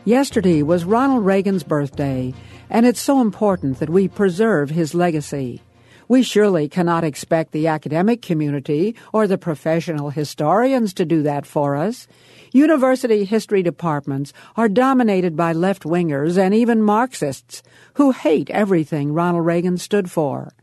Yesterday 0.10 0.64
was 0.64 0.86
Ronald 0.86 1.24
Reagan's 1.24 1.62
birthday, 1.62 2.34
and 2.68 2.88
it's 2.88 3.00
so 3.00 3.22
important 3.22 3.78
that 3.78 3.92
we 3.92 4.08
preserve 4.08 4.72
his 4.72 4.96
legacy. 4.96 5.62
We 6.08 6.24
surely 6.24 6.68
cannot 6.68 7.04
expect 7.04 7.52
the 7.52 7.68
academic 7.68 8.24
community 8.24 8.96
or 9.14 9.28
the 9.28 9.38
professional 9.38 10.10
historians 10.10 10.96
to 10.96 11.06
do 11.06 11.22
that 11.22 11.46
for 11.46 11.76
us. 11.76 12.08
University 12.52 13.24
history 13.24 13.62
departments 13.62 14.34
are 14.58 14.68
dominated 14.68 15.36
by 15.36 15.54
left 15.54 15.84
wingers 15.84 16.40
and 16.40 16.56
even 16.56 16.82
Marxists 16.82 17.62
who 17.94 18.10
hate 18.10 18.50
everything 18.50 19.14
Ronald 19.14 19.46
Reagan 19.46 19.78
stood 19.78 20.10
for. 20.10 20.54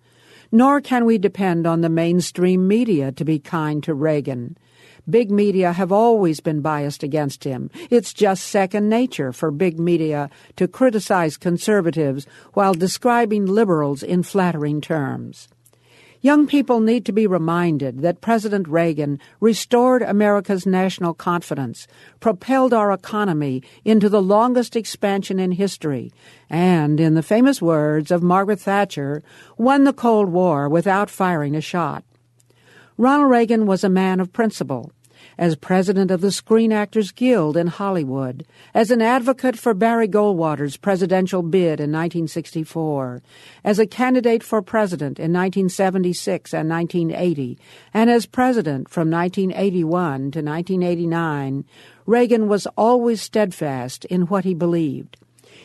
Nor 0.51 0.81
can 0.81 1.05
we 1.05 1.19
depend 1.19 1.69
on 1.69 1.83
the 1.83 1.89
mainstream 1.89 2.67
media 2.67 3.13
to 3.13 3.25
be 3.25 3.39
kind 3.39 3.81
to 3.85 3.95
Reagan. 3.95 4.59
Big 5.09 5.31
media 5.31 5.73
have 5.73 5.93
always 5.93 6.41
been 6.41 6.61
biased 6.61 7.05
against 7.05 7.45
him. 7.45 7.71
It's 7.91 8.13
just 8.13 8.45
second 8.45 8.89
nature 8.89 9.33
for 9.33 9.53
big 9.53 9.79
media 9.79 10.31
to 10.57 10.67
criticize 10.67 11.37
conservatives 11.37 12.27
while 12.55 12.75
describing 12.75 13.47
liberals 13.47 14.03
in 14.03 14.25
flattering 14.25 14.81
terms. 14.81 15.47
Young 16.23 16.49
people 16.49 16.81
need 16.81 17.07
to 17.07 17.13
be 17.13 17.29
reminded 17.29 18.01
that 18.01 18.21
President 18.21 18.67
Reagan 18.67 19.21
restored 19.39 20.03
America's 20.03 20.67
national 20.67 21.15
confidence, 21.15 21.87
propelled 22.19 22.75
our 22.75 22.91
economy 22.91 23.63
into 23.85 24.09
the 24.09 24.23
longest 24.23 24.75
expansion 24.75 25.39
in 25.39 25.53
history, 25.53 26.11
and, 26.51 26.99
in 26.99 27.15
the 27.15 27.23
famous 27.23 27.63
words 27.63 28.11
of 28.11 28.25
Margaret 28.25 28.59
Thatcher, 28.59 29.23
won 29.57 29.85
the 29.85 29.93
Cold 29.93 30.31
War 30.31 30.69
without 30.69 31.11
firing 31.11 31.55
a 31.55 31.61
shot. 31.61 32.03
Ronald 32.99 33.31
Reagan 33.31 33.67
was 33.67 33.85
a 33.85 33.89
man 33.89 34.19
of 34.19 34.33
principle 34.33 34.91
as 35.39 35.57
president 35.57 36.11
of 36.11 36.21
the 36.21 36.31
Screen 36.33 36.73
Actors 36.73 37.13
Guild 37.13 37.57
in 37.57 37.67
Hollywood, 37.67 38.47
as 38.75 38.91
an 38.91 39.03
advocate 39.03 39.59
for 39.59 39.75
Barry 39.75 40.09
Goldwater's 40.09 40.77
presidential 40.77 41.43
bid 41.43 41.81
in 41.81 41.93
1964, 41.93 43.23
as 43.65 43.79
a 43.79 43.87
candidate 43.87 44.43
for 44.43 44.63
president 44.63 45.19
in 45.19 45.33
1976 45.33 46.55
and 46.55 46.69
1980, 46.69 47.59
and 47.93 48.09
as 48.09 48.27
president 48.27 48.89
from 48.89 49.11
1981 49.11 50.31
to 50.31 50.43
1989, 50.43 51.65
Reagan 52.07 52.49
was 52.49 52.67
always 52.77 53.21
steadfast 53.21 54.05
in 54.07 54.23
what 54.23 54.45
he 54.45 54.55
believed. 54.55 55.17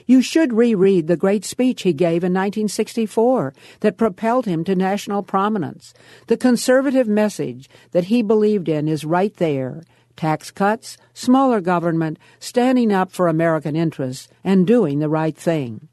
You 0.06 0.22
should 0.22 0.54
reread 0.54 1.08
the 1.08 1.18
great 1.18 1.46
speech 1.46 1.84
he 1.84 1.94
gave 1.94 2.24
in 2.24 2.34
1964 2.34 3.54
that 3.82 3.98
propelled 3.98 4.46
him 4.46 4.64
to 4.66 4.76
national 4.76 5.24
prominence. 5.24 5.94
The 6.28 6.38
conservative 6.38 7.08
message 7.08 7.70
that 7.92 8.06
he 8.06 8.22
believed 8.22 8.70
in 8.70 8.88
is 8.88 9.06
right 9.06 9.36
there 9.38 9.84
tax 10.16 10.52
cuts, 10.52 10.98
smaller 11.14 11.62
government, 11.62 12.20
standing 12.40 12.92
up 12.92 13.12
for 13.12 13.28
American 13.28 13.76
interests, 13.76 14.28
and 14.44 14.68
doing 14.68 15.00
the 15.00 15.10
right 15.10 15.36
thing. 15.36 15.88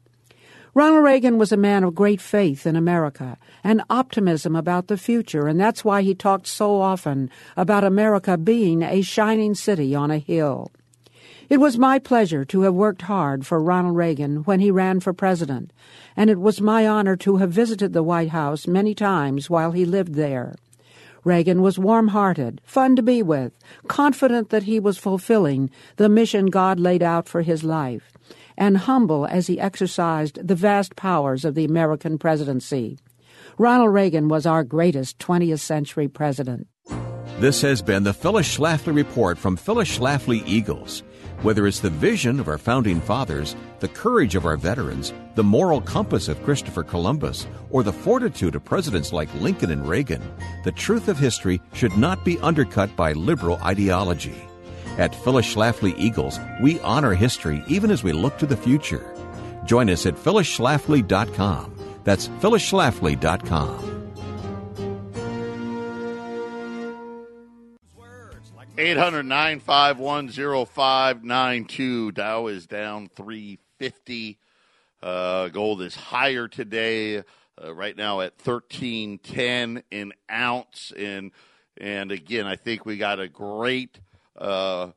Ronald 0.75 1.03
Reagan 1.03 1.39
was 1.39 1.51
a 1.51 1.57
man 1.57 1.83
of 1.83 1.95
great 1.95 2.21
faith 2.21 2.67
in 2.67 2.75
America 2.75 3.37
and 3.63 3.81
optimism 3.89 4.55
about 4.55 4.87
the 4.87 4.97
future, 4.97 5.47
and 5.47 5.59
that's 5.59 5.83
why 5.83 6.03
he 6.03 6.13
talked 6.13 6.45
so 6.45 6.79
often 6.79 7.31
about 7.57 7.83
America 7.83 8.37
being 8.37 8.83
a 8.83 9.01
shining 9.01 9.55
city 9.55 9.95
on 9.95 10.11
a 10.11 10.19
hill. 10.19 10.71
It 11.49 11.59
was 11.59 11.79
my 11.79 11.97
pleasure 11.97 12.45
to 12.45 12.61
have 12.61 12.75
worked 12.75 13.01
hard 13.01 13.43
for 13.43 13.59
Ronald 13.59 13.95
Reagan 13.95 14.43
when 14.43 14.59
he 14.59 14.69
ran 14.69 14.99
for 14.99 15.13
president, 15.13 15.73
and 16.15 16.29
it 16.29 16.39
was 16.39 16.61
my 16.61 16.87
honor 16.87 17.15
to 17.17 17.37
have 17.37 17.51
visited 17.51 17.91
the 17.91 18.03
White 18.03 18.29
House 18.29 18.67
many 18.67 18.93
times 18.93 19.49
while 19.49 19.71
he 19.71 19.83
lived 19.83 20.13
there. 20.13 20.53
Reagan 21.23 21.63
was 21.63 21.79
warm 21.79 22.09
hearted, 22.09 22.61
fun 22.63 22.95
to 22.95 23.01
be 23.01 23.23
with, 23.23 23.51
confident 23.87 24.51
that 24.51 24.63
he 24.63 24.79
was 24.79 24.99
fulfilling 24.99 25.71
the 25.95 26.07
mission 26.07 26.45
God 26.45 26.79
laid 26.79 27.01
out 27.01 27.27
for 27.27 27.41
his 27.41 27.63
life, 27.63 28.11
and 28.55 28.77
humble 28.77 29.25
as 29.25 29.47
he 29.47 29.59
exercised 29.59 30.47
the 30.47 30.53
vast 30.53 30.95
powers 30.95 31.45
of 31.45 31.55
the 31.55 31.65
American 31.65 32.19
presidency. 32.19 32.99
Ronald 33.57 33.91
Reagan 33.91 34.27
was 34.27 34.45
our 34.45 34.63
greatest 34.63 35.17
20th 35.17 35.61
century 35.61 36.07
president. 36.07 36.67
This 37.39 37.61
has 37.61 37.81
been 37.81 38.03
the 38.03 38.13
Phyllis 38.13 38.57
Schlafly 38.57 38.93
Report 38.93 39.37
from 39.39 39.55
Phyllis 39.55 39.97
Schlafly 39.97 40.43
Eagles. 40.45 41.01
Whether 41.41 41.67
it's 41.67 41.79
the 41.79 41.89
vision 41.89 42.37
of 42.41 42.49
our 42.49 42.57
founding 42.57 42.99
fathers, 42.99 43.55
the 43.79 43.87
courage 43.87 44.35
of 44.35 44.45
our 44.45 44.57
veterans, 44.57 45.13
the 45.35 45.43
moral 45.43 45.79
compass 45.79 46.27
of 46.27 46.43
Christopher 46.43 46.83
Columbus, 46.83 47.47
or 47.69 47.81
the 47.81 47.93
fortitude 47.93 48.55
of 48.55 48.65
presidents 48.65 49.13
like 49.13 49.33
Lincoln 49.35 49.71
and 49.71 49.87
Reagan, 49.87 50.21
the 50.65 50.71
truth 50.73 51.07
of 51.07 51.17
history 51.17 51.61
should 51.71 51.97
not 51.97 52.25
be 52.25 52.37
undercut 52.39 52.93
by 52.97 53.13
liberal 53.13 53.55
ideology. 53.63 54.35
At 54.97 55.15
Phyllis 55.15 55.55
Schlafly 55.55 55.93
Eagles, 55.97 56.37
we 56.61 56.77
honor 56.81 57.13
history 57.13 57.63
even 57.67 57.89
as 57.89 58.03
we 58.03 58.11
look 58.11 58.37
to 58.39 58.45
the 58.45 58.57
future. 58.57 59.15
Join 59.65 59.89
us 59.89 60.05
at 60.05 60.15
phyllisschlafly.com. 60.15 61.73
That's 62.03 62.27
phyllisschlafly.com. 62.27 63.98
800 68.79 69.23
951 69.23 70.29
0592. 70.67 72.11
Dow 72.13 72.47
is 72.47 72.65
down 72.65 73.09
350. 73.15 74.39
Uh, 75.01 75.49
gold 75.49 75.81
is 75.81 75.95
higher 75.95 76.47
today. 76.47 77.23
uh, 77.63 77.73
right 77.73 77.95
now 77.97 78.21
at 78.21 78.37
thirteen 78.37 79.17
ten 79.19 79.83
an 79.91 80.13
ounce, 80.31 80.93
and 80.97 81.31
and 81.77 82.11
again, 82.11 82.45
I 82.45 82.55
think 82.55 82.85
we 82.85 82.97
got 82.97 83.19
a 83.19 83.27
great 83.27 83.99
uh, 84.37 84.91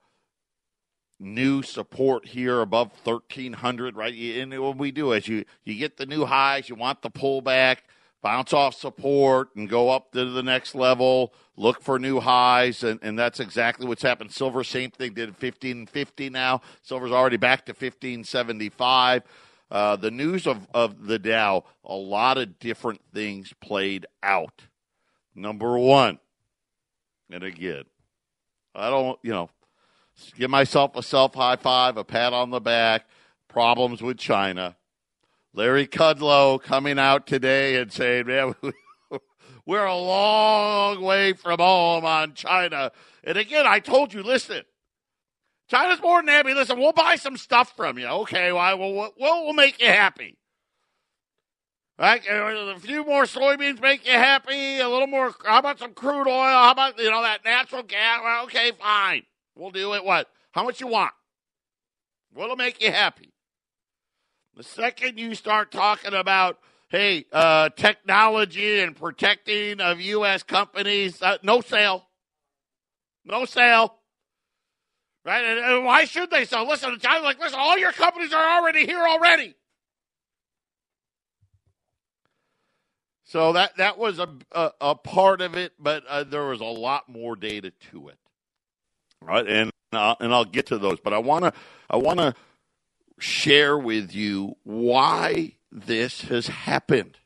new 1.19 1.63
support 1.63 2.27
here 2.27 2.61
above 2.61 2.93
thirteen 3.05 3.53
hundred. 3.53 3.97
Right, 3.97 4.15
and 4.15 4.59
what 4.61 4.77
we 4.77 4.91
do 4.91 5.13
as 5.15 5.27
you 5.29 5.45
you 5.65 5.75
get 5.77 5.97
the 5.97 6.07
new 6.07 6.25
highs, 6.25 6.69
you 6.69 6.75
want 6.75 7.03
the 7.03 7.11
pullback 7.11 7.79
bounce 8.23 8.53
off 8.53 8.75
support 8.75 9.55
and 9.57 9.69
go 9.69 9.91
up 9.91 10.13
to 10.13 10.25
the 10.25 10.43
next 10.43 10.75
level, 10.75 11.35
look 11.57 11.83
for 11.83 11.99
new 11.99 12.21
highs, 12.21 12.85
and, 12.85 13.01
and 13.03 13.19
that's 13.19 13.41
exactly 13.41 13.87
what's 13.87 14.03
happened. 14.03 14.31
Silver, 14.31 14.63
same 14.65 14.91
thing, 14.91 15.13
did 15.13 15.31
1550 15.31 16.31
now. 16.31 16.63
Silver's 16.83 17.13
already 17.13 17.37
back 17.37 17.67
to 17.67 17.73
1575. 17.73 19.23
Uh, 19.71 19.97
the 19.97 20.11
news 20.11 20.47
of, 20.47 20.69
of 20.73 21.07
the 21.07 21.19
Dow, 21.19 21.65
a 21.85 21.95
lot 21.95 22.39
of 22.39 22.59
different 22.59 23.01
things 23.13 23.53
played 23.61 24.07
out. 24.23 24.63
Number 25.35 25.79
one, 25.79 26.19
and 27.31 27.43
again, 27.43 27.85
I 28.75 28.91
don't, 28.91 29.19
you 29.23 29.33
know, 29.33 29.51
give 30.37 30.51
myself 30.51 30.95
a 30.95 31.03
self 31.03 31.35
high 31.35 31.57
five, 31.57 31.97
a 31.97 32.05
pat 32.05 32.35
on 32.35 32.51
the 32.51 32.61
back, 32.61 33.07
problems 33.49 34.03
with 34.03 34.19
China. 34.19 34.77
Larry 35.55 35.87
Kudlow 35.87 36.63
coming 36.63 36.99
out 36.99 37.27
today 37.27 37.77
and 37.77 37.93
saying, 37.93 38.27
man, 38.27 38.55
we're 39.67 39.85
a 39.85 39.97
long 39.97 41.03
way 41.03 41.35
from 41.35 41.59
home 41.59 42.05
on 42.05 42.35
China. 42.35 42.91
And 43.23 43.37
again, 43.37 43.67
I 43.67 43.79
told 43.79 44.15
you, 44.15 44.23
listen, 44.23 44.63
China's 45.69 46.01
more 46.01 46.21
than 46.21 46.29
happy. 46.29 46.55
Listen, 46.55 46.79
we'll 46.79 46.93
buy 46.93 47.17
some 47.17 47.37
stuff 47.37 47.75
from 47.77 47.99
you. 47.99 48.07
Okay, 48.07 48.53
well, 48.53 48.79
we'll, 48.79 49.13
we'll 49.19 49.53
make 49.53 49.81
you 49.81 49.89
happy. 49.89 50.39
A 51.99 52.79
few 52.81 53.05
more 53.05 53.25
soybeans 53.25 53.81
make 53.81 54.07
you 54.07 54.13
happy. 54.13 54.81
A 54.81 54.89
little 54.89 55.07
more. 55.07 55.33
How 55.45 55.59
about 55.59 55.79
some 55.79 55.93
crude 55.95 56.27
oil? 56.27 56.33
How 56.33 56.73
about 56.73 56.99
you 56.99 57.11
know 57.11 57.23
that 57.23 57.45
natural 57.45 57.83
gas? 57.83 58.21
Well, 58.25 58.45
okay, 58.45 58.73
fine. 58.73 59.23
We'll 59.55 59.71
do 59.71 59.95
it. 59.95 60.05
What? 60.05 60.29
How 60.51 60.65
much 60.65 60.81
you 60.81 60.89
want? 60.89 61.13
What'll 62.33 62.57
make 62.57 62.83
you 62.83 62.91
happy? 62.91 63.32
The 64.57 64.63
second 64.63 65.19
you 65.19 65.35
start 65.35 65.71
talking 65.71 66.13
about, 66.13 66.59
hey, 66.89 67.27
uh, 67.33 67.71
technology 67.71 68.81
and 68.81 68.95
protecting 68.95 69.81
of 69.81 70.01
U.S. 70.01 70.43
companies, 70.43 71.23
uh, 71.23 71.39
no 71.43 71.61
sale. 71.61 72.07
No 73.25 73.45
sale. 73.47 73.95
Right? 75.25 75.45
And, 75.45 75.59
and 75.59 75.85
why 75.85 76.05
should 76.05 76.31
they 76.31 76.45
sell? 76.45 76.67
Listen, 76.69 76.99
China's 76.99 77.25
like, 77.25 77.41
listen, 77.41 77.59
all 77.59 77.79
your 77.79 77.93
companies 77.93 78.33
are 78.33 78.59
already 78.61 78.85
here 78.85 79.07
already. 79.07 79.55
So 83.25 83.55
that 83.55 83.79
that 83.79 83.97
was 83.97 84.19
a 84.19 84.29
a, 84.51 84.73
a 84.83 84.95
part 84.95 85.41
of 85.41 85.57
it, 85.57 85.73
but 85.79 86.05
uh, 86.07 86.25
there 86.25 86.45
was 86.45 86.61
a 86.61 86.65
lot 86.65 87.09
more 87.09 87.35
data 87.35 87.73
to 87.93 88.09
it. 88.09 88.19
Right, 89.23 89.49
and 89.49 89.71
uh, 89.91 90.17
and 90.21 90.35
I'll 90.35 90.45
get 90.45 90.67
to 90.67 90.77
those, 90.77 91.01
but 91.01 91.15
I 91.15 91.19
wanna 91.19 91.55
I 91.89 91.97
wanna 91.97 92.35
share 93.23 93.79
with 93.79 94.13
you 94.15 94.57
why 94.65 95.53
this 95.71 96.23
has 96.23 96.49
happened. 96.49 97.19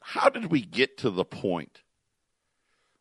How 0.00 0.28
did 0.28 0.52
we 0.52 0.60
get 0.60 0.96
to 0.98 1.10
the 1.10 1.24
point 1.24 1.82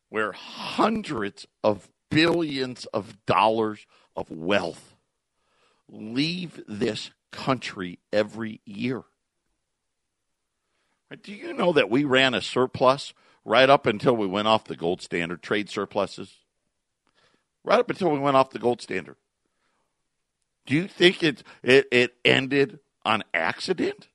where 0.09 0.31
hundreds 0.31 1.45
of 1.63 1.87
billions 2.09 2.85
of 2.85 3.23
dollars 3.25 3.85
of 4.15 4.31
wealth 4.31 4.95
leave 5.87 6.63
this 6.67 7.11
country 7.31 7.99
every 8.11 8.61
year? 8.65 9.03
Do 11.21 11.31
you 11.31 11.53
know 11.53 11.73
that 11.73 11.91
we 11.91 12.05
ran 12.05 12.33
a 12.33 12.41
surplus 12.41 13.13
right 13.45 13.69
up 13.69 13.85
until 13.85 14.15
we 14.15 14.25
went 14.25 14.47
off 14.47 14.65
the 14.65 14.75
gold 14.75 15.03
standard, 15.03 15.43
trade 15.43 15.69
surpluses? 15.69 16.33
Right 17.63 17.79
up 17.79 17.89
until 17.91 18.09
we 18.09 18.19
went 18.19 18.35
off 18.35 18.49
the 18.49 18.57
gold 18.57 18.81
standard. 18.81 19.17
Do 20.65 20.75
you 20.75 20.87
think 20.87 21.23
it 21.23 21.43
it, 21.61 21.87
it 21.91 22.15
ended 22.23 22.79
on 23.05 23.23
accident? 23.33 24.07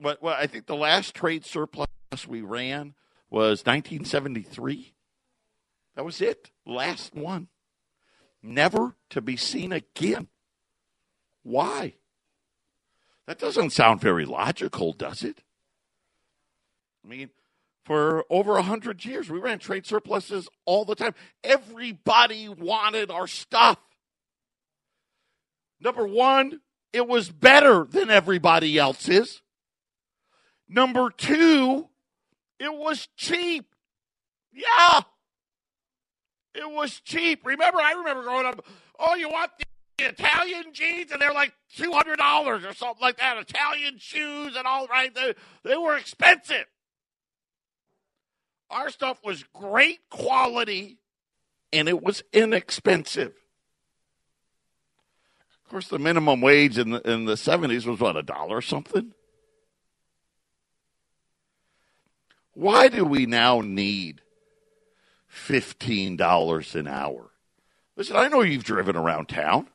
Well, 0.00 0.16
I 0.24 0.46
think 0.46 0.66
the 0.66 0.76
last 0.76 1.14
trade 1.14 1.44
surplus 1.46 1.86
we 2.28 2.42
ran 2.42 2.94
was 3.30 3.64
1973. 3.64 4.92
That 5.94 6.04
was 6.04 6.20
it. 6.20 6.50
Last 6.66 7.14
one. 7.14 7.48
Never 8.42 8.96
to 9.10 9.20
be 9.20 9.36
seen 9.36 9.72
again. 9.72 10.28
Why? 11.42 11.94
That 13.26 13.38
doesn't 13.38 13.70
sound 13.70 14.00
very 14.00 14.26
logical, 14.26 14.92
does 14.92 15.22
it? 15.22 15.42
I 17.04 17.08
mean, 17.08 17.30
for 17.84 18.24
over 18.30 18.56
a 18.56 18.62
hundred 18.62 19.04
years. 19.04 19.28
We 19.28 19.38
ran 19.38 19.58
trade 19.58 19.86
surpluses 19.86 20.48
all 20.64 20.84
the 20.84 20.94
time. 20.94 21.14
Everybody 21.42 22.48
wanted 22.48 23.10
our 23.10 23.26
stuff. 23.26 23.78
Number 25.80 26.06
one, 26.06 26.60
it 26.92 27.08
was 27.08 27.30
better 27.30 27.84
than 27.84 28.10
everybody 28.10 28.78
else's. 28.78 29.42
Number 30.68 31.10
two, 31.10 31.88
it 32.58 32.72
was 32.72 33.08
cheap. 33.16 33.66
Yeah. 34.52 35.00
It 36.54 36.70
was 36.70 37.00
cheap. 37.00 37.44
Remember, 37.44 37.80
I 37.80 37.92
remember 37.92 38.22
growing 38.22 38.46
up, 38.46 38.64
oh, 38.98 39.14
you 39.14 39.28
want 39.28 39.50
the 39.58 40.08
Italian 40.08 40.72
jeans? 40.72 41.10
And 41.10 41.20
they're 41.20 41.32
like 41.32 41.52
$200 41.76 42.18
or 42.70 42.74
something 42.74 43.00
like 43.00 43.18
that. 43.18 43.38
Italian 43.38 43.98
shoes 43.98 44.54
and 44.56 44.66
all 44.66 44.86
right. 44.86 45.14
They, 45.14 45.34
they 45.64 45.76
were 45.76 45.96
expensive. 45.96 46.66
Our 48.72 48.88
stuff 48.88 49.22
was 49.22 49.44
great 49.52 50.00
quality 50.08 50.96
and 51.72 51.88
it 51.88 52.02
was 52.02 52.22
inexpensive. 52.32 53.34
Of 55.64 55.70
course, 55.70 55.88
the 55.88 55.98
minimum 55.98 56.40
wage 56.40 56.78
in 56.78 56.90
the, 56.90 57.10
in 57.10 57.26
the 57.26 57.34
70s 57.34 57.86
was 57.86 58.00
what, 58.00 58.16
a 58.16 58.22
dollar 58.22 58.56
or 58.56 58.62
something? 58.62 59.12
Why 62.54 62.88
do 62.88 63.04
we 63.04 63.26
now 63.26 63.60
need 63.60 64.22
$15 65.30 66.74
an 66.74 66.86
hour? 66.88 67.30
Listen, 67.96 68.16
I 68.16 68.28
know 68.28 68.40
you've 68.40 68.64
driven 68.64 68.96
around 68.96 69.28
town. 69.28 69.68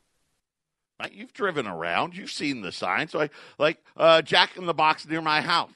You've 1.12 1.34
driven 1.34 1.68
around. 1.68 2.16
You've 2.16 2.32
seen 2.32 2.62
the 2.62 2.72
signs. 2.72 3.12
So 3.12 3.22
I, 3.22 3.30
like 3.60 3.78
uh, 3.96 4.24
Jack 4.24 4.58
in 4.58 4.66
the 4.66 4.74
Box 4.74 5.08
near 5.08 5.22
my 5.22 5.42
house 5.42 5.70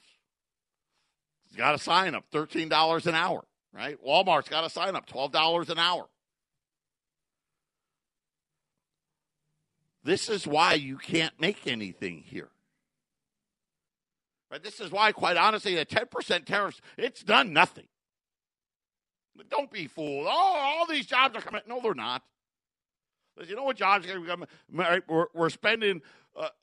got 1.56 1.74
a 1.74 1.78
sign 1.78 2.14
up 2.14 2.24
$13 2.32 3.06
an 3.06 3.14
hour, 3.14 3.44
right? 3.72 3.98
Walmart's 4.04 4.48
got 4.48 4.64
a 4.64 4.70
sign 4.70 4.96
up 4.96 5.06
$12 5.08 5.68
an 5.68 5.78
hour. 5.78 6.08
This 10.04 10.28
is 10.28 10.46
why 10.46 10.74
you 10.74 10.96
can't 10.96 11.38
make 11.40 11.66
anything 11.66 12.22
here. 12.26 12.48
Right? 14.50 14.62
This 14.62 14.80
is 14.80 14.90
why, 14.90 15.12
quite 15.12 15.36
honestly, 15.36 15.76
a 15.78 15.84
10% 15.84 16.44
tariff, 16.44 16.80
it's 16.98 17.22
done 17.22 17.52
nothing. 17.52 17.86
But 19.34 19.48
don't 19.48 19.70
be 19.70 19.86
fooled. 19.86 20.26
Oh, 20.28 20.30
all 20.30 20.86
these 20.86 21.06
jobs 21.06 21.36
are 21.36 21.40
coming. 21.40 21.62
No, 21.66 21.80
they're 21.80 21.94
not. 21.94 22.22
You 23.46 23.56
know 23.56 23.64
what 23.64 23.76
jobs 23.76 24.06
are? 24.10 24.20
We're, 25.08 25.26
we're 25.32 25.48
spending 25.48 26.02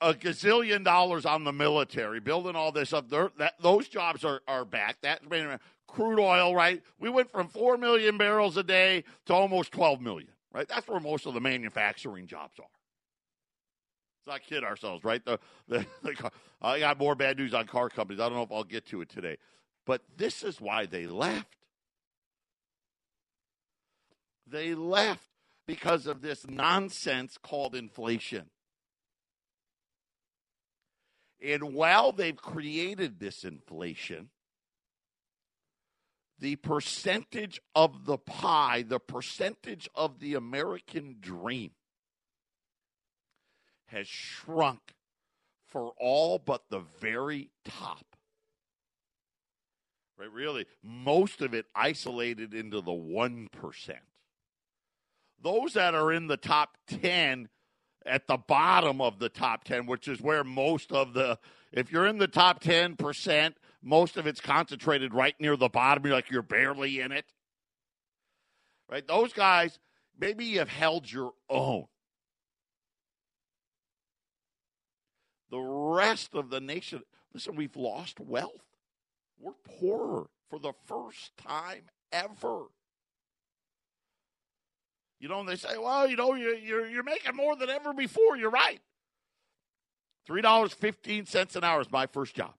a, 0.02 0.14
gazillion 0.14 0.84
dollars 0.84 1.26
on 1.26 1.44
the 1.44 1.54
military, 1.54 2.20
building 2.20 2.56
all 2.56 2.72
this 2.72 2.94
up. 2.94 3.10
That, 3.10 3.54
those 3.62 3.88
jobs 3.88 4.24
are, 4.24 4.42
are 4.48 4.66
back. 4.66 4.98
That's 5.02 5.26
been 5.26 5.60
crude 5.88 6.20
oil, 6.20 6.56
right? 6.56 6.82
We 7.00 7.10
went 7.10 7.32
from 7.32 7.48
4 7.48 7.78
million 7.78 8.18
barrels 8.18 8.58
a 8.58 8.64
day 8.64 9.04
to 9.26 9.34
almost 9.34 9.72
12 9.72 10.02
million, 10.02 10.30
right? 10.54 10.68
That's 10.68 10.88
where 10.88 11.00
most 11.00 11.26
of 11.26 11.34
the 11.34 11.42
manufacturing 11.42 12.28
jobs 12.28 12.60
are. 12.60 12.66
Let's 14.26 14.42
not 14.42 14.50
kid 14.50 14.64
ourselves, 14.64 15.04
right? 15.04 15.24
The, 15.24 15.40
the, 15.68 15.86
the, 16.04 16.32
I 16.62 16.80
got 16.80 17.00
more 17.00 17.16
bad 17.16 17.38
news 17.38 17.54
on 17.54 17.68
car 17.68 17.90
companies. 17.90 18.20
I 18.20 18.26
don't 18.30 18.38
know 18.38 18.44
if 18.44 18.52
I'll 18.52 18.64
get 18.64 18.86
to 18.88 19.02
it 19.02 19.10
today. 19.10 19.38
But 19.86 20.02
this 20.18 20.44
is 20.44 20.62
why 20.62 20.86
they 20.86 21.08
left. 21.08 21.56
They 24.46 24.76
left 24.76 25.24
because 25.68 26.08
of 26.08 26.22
this 26.22 26.48
nonsense 26.48 27.38
called 27.42 27.76
inflation. 27.76 28.50
And 31.42 31.74
while 31.74 32.12
they've 32.12 32.36
created 32.36 33.20
this 33.20 33.44
inflation, 33.44 34.30
the 36.40 36.56
percentage 36.58 37.62
of 37.76 38.06
the 38.06 38.18
pie, 38.18 38.84
the 38.88 39.00
percentage 39.00 39.90
of 39.96 40.20
the 40.20 40.36
American 40.36 41.18
dream 41.20 41.72
has 43.88 44.08
shrunk 44.08 44.94
for 45.68 45.94
all 45.98 46.40
but 46.40 46.64
the 46.70 46.84
very 47.00 47.50
top. 47.66 48.06
Right, 50.18 50.32
really, 50.32 50.66
most 50.84 51.42
of 51.42 51.54
it 51.54 51.66
isolated 51.74 52.54
into 52.54 52.82
the 52.82 52.92
1%. 52.92 53.48
Those 55.42 55.74
that 55.74 55.96
are 55.96 56.12
in 56.12 56.28
the 56.28 56.38
top 56.38 56.78
10 56.88 57.48
at 58.10 58.28
the 58.28 58.38
bottom 58.38 59.00
of 59.00 59.20
the 59.20 59.30
top 59.30 59.64
10, 59.64 59.86
which 59.86 60.08
is 60.08 60.20
where 60.20 60.44
most 60.44 60.92
of 60.92 61.14
the, 61.14 61.38
if 61.72 61.92
you're 61.92 62.08
in 62.08 62.18
the 62.18 62.28
top 62.28 62.62
10%, 62.62 63.54
most 63.82 64.18
of 64.18 64.28
it's 64.28 64.42
concentrated 64.42 65.14
right 65.14 65.36
near 65.40 65.56
the 65.56 65.70
bottom. 65.70 66.06
You're 66.06 66.16
like 66.16 66.32
you're 66.32 66.42
barely 66.42 67.00
in 67.00 67.12
it. 67.12 67.26
Right? 68.90 69.08
Those 69.08 69.32
guys, 69.32 69.80
maybe 70.20 70.46
you 70.46 70.60
have 70.60 70.70
held 70.70 71.12
your 71.12 71.34
own. 71.50 71.86
The 75.52 75.60
rest 75.60 76.36
of 76.36 76.50
the 76.50 76.60
nation, 76.60 77.04
listen, 77.34 77.56
we've 77.56 77.76
lost 77.76 78.20
wealth. 78.20 78.66
We're 79.40 79.54
poorer 79.80 80.28
for 80.50 80.60
the 80.60 80.74
first 80.88 81.38
time 81.38 81.84
ever. 82.12 82.66
You 85.20 85.28
know, 85.28 85.44
they 85.44 85.58
say, 85.58 85.78
well, 85.78 86.08
you 86.08 86.16
know, 86.16 86.34
you're, 86.34 86.56
you're, 86.56 86.88
you're 86.88 87.04
making 87.04 87.36
more 87.36 87.56
than 87.56 87.70
ever 87.70 87.94
before. 87.94 88.38
You're 88.38 88.50
right. 88.50 88.80
$3.15 90.30 91.56
an 91.56 91.64
hour 91.64 91.82
is 91.82 91.92
my 91.92 92.06
first 92.06 92.36
job. 92.36 92.54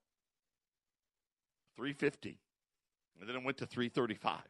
350 1.76 2.38
And 3.18 3.28
then 3.28 3.36
it 3.36 3.44
went 3.44 3.56
to 3.58 3.66
335 3.66 4.40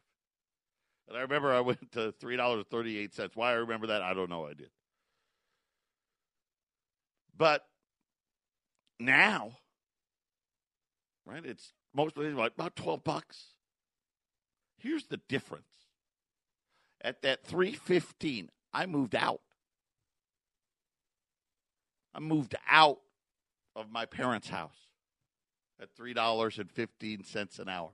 And 1.07 1.17
I 1.17 1.21
remember 1.21 1.53
I 1.53 1.61
went 1.61 1.91
to 1.93 2.13
$3.38. 2.21 3.29
Why 3.35 3.51
I 3.51 3.53
remember 3.53 3.87
that, 3.87 4.01
I 4.01 4.13
don't 4.13 4.29
know. 4.29 4.45
I 4.45 4.53
did. 4.53 4.69
But 7.37 7.65
now, 8.99 9.53
right, 11.25 11.45
it's 11.45 11.71
mostly 11.93 12.31
about 12.31 12.75
12 12.75 13.03
bucks. 13.03 13.45
Here's 14.77 15.05
the 15.05 15.17
difference. 15.29 15.70
At 17.03 17.21
that 17.23 17.43
315, 17.43 18.49
I 18.73 18.85
moved 18.85 19.15
out. 19.15 19.41
I 22.13 22.19
moved 22.19 22.55
out 22.69 22.99
of 23.75 23.89
my 23.89 24.05
parents' 24.05 24.49
house 24.49 24.75
at 25.81 25.95
$3.15 25.95 27.59
an 27.59 27.69
hour. 27.69 27.91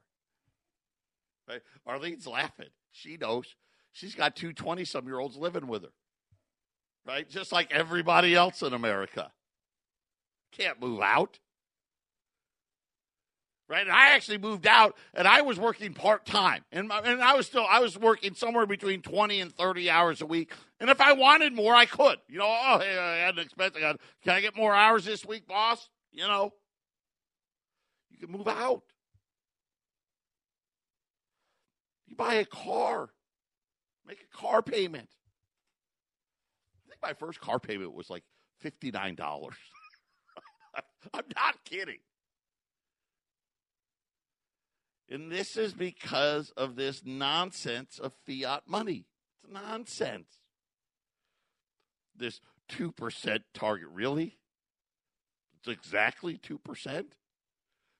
Right? 1.48 1.62
Arlene's 1.88 2.28
laughing. 2.28 2.70
She 2.92 3.16
knows. 3.16 3.56
She's 3.94 4.16
got 4.16 4.36
two 4.36 4.54
20 4.54 4.84
some 4.84 5.06
year 5.06 5.20
olds 5.20 5.38
living 5.38 5.68
with 5.68 5.84
her. 5.84 5.92
Right? 7.06 7.30
Just 7.30 7.52
like 7.52 7.72
everybody 7.72 8.36
else 8.36 8.62
in 8.62 8.74
America. 8.74 9.32
Can't 10.52 10.82
move 10.82 11.00
out 11.02 11.40
right? 13.70 13.86
And 13.86 13.92
I 13.92 14.16
actually 14.16 14.38
moved 14.38 14.66
out, 14.66 14.96
and 15.14 15.28
I 15.28 15.42
was 15.42 15.60
working 15.60 15.94
part 15.94 16.26
time, 16.26 16.64
and 16.72 16.92
and 16.92 17.22
I 17.22 17.36
was 17.36 17.48
still 17.48 17.66
I 17.70 17.80
was 17.80 17.98
working 17.98 18.34
somewhere 18.34 18.66
between 18.66 19.02
twenty 19.02 19.40
and 19.42 19.54
thirty 19.54 19.90
hours 19.90 20.22
a 20.22 20.26
week. 20.26 20.52
And 20.80 20.90
if 20.90 21.02
I 21.02 21.14
wanted 21.14 21.54
more, 21.54 21.74
I 21.74 21.86
could. 21.86 22.18
You 22.28 22.40
know, 22.40 22.48
oh 22.48 22.80
hey, 22.80 22.98
I 22.98 23.18
had 23.18 23.36
an 23.36 23.44
expense. 23.44 23.74
I 23.76 23.80
got, 23.80 24.00
can 24.24 24.34
I 24.34 24.42
get 24.42 24.56
more 24.56 24.74
hours 24.74 25.06
this 25.06 25.26
week, 25.26 25.48
boss? 25.48 25.90
You 26.12 26.28
know, 26.28 26.54
you 28.10 28.18
can 28.18 28.32
move 28.32 28.48
out. 28.48 28.84
You 32.08 32.16
buy 32.16 32.36
a 32.36 32.46
car, 32.46 33.10
make 34.06 34.20
a 34.22 34.38
car 34.38 34.62
payment. 34.62 35.10
I 36.86 36.90
think 36.90 37.02
my 37.02 37.14
first 37.14 37.42
car 37.42 37.60
payment 37.60 37.94
was 37.94 38.10
like 38.10 38.24
fifty 38.60 38.92
nine 38.92 39.16
dollars. 39.16 39.56
I'm 41.14 41.26
not 41.36 41.56
kidding. 41.66 42.00
And 45.10 45.32
this 45.32 45.56
is 45.56 45.74
because 45.74 46.52
of 46.58 46.76
this 46.76 47.04
nonsense 47.06 47.98
of 48.00 48.14
fiat 48.26 48.64
money. 48.68 49.06
It's 49.44 49.52
nonsense. 49.52 50.42
This 52.16 52.42
2% 52.70 53.40
target, 53.54 53.88
really? 53.94 54.38
It's 55.60 55.70
exactly 55.70 56.38
2%? 56.38 57.06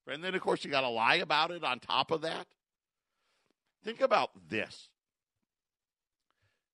And 0.08 0.24
then, 0.24 0.36
of 0.36 0.42
course, 0.42 0.64
you 0.64 0.72
got 0.72 0.82
to 0.82 0.90
lie 0.90 1.16
about 1.16 1.52
it 1.52 1.64
on 1.64 1.80
top 1.80 2.12
of 2.12 2.22
that. 2.22 2.48
Think 3.84 4.02
about 4.02 4.32
this 4.50 4.90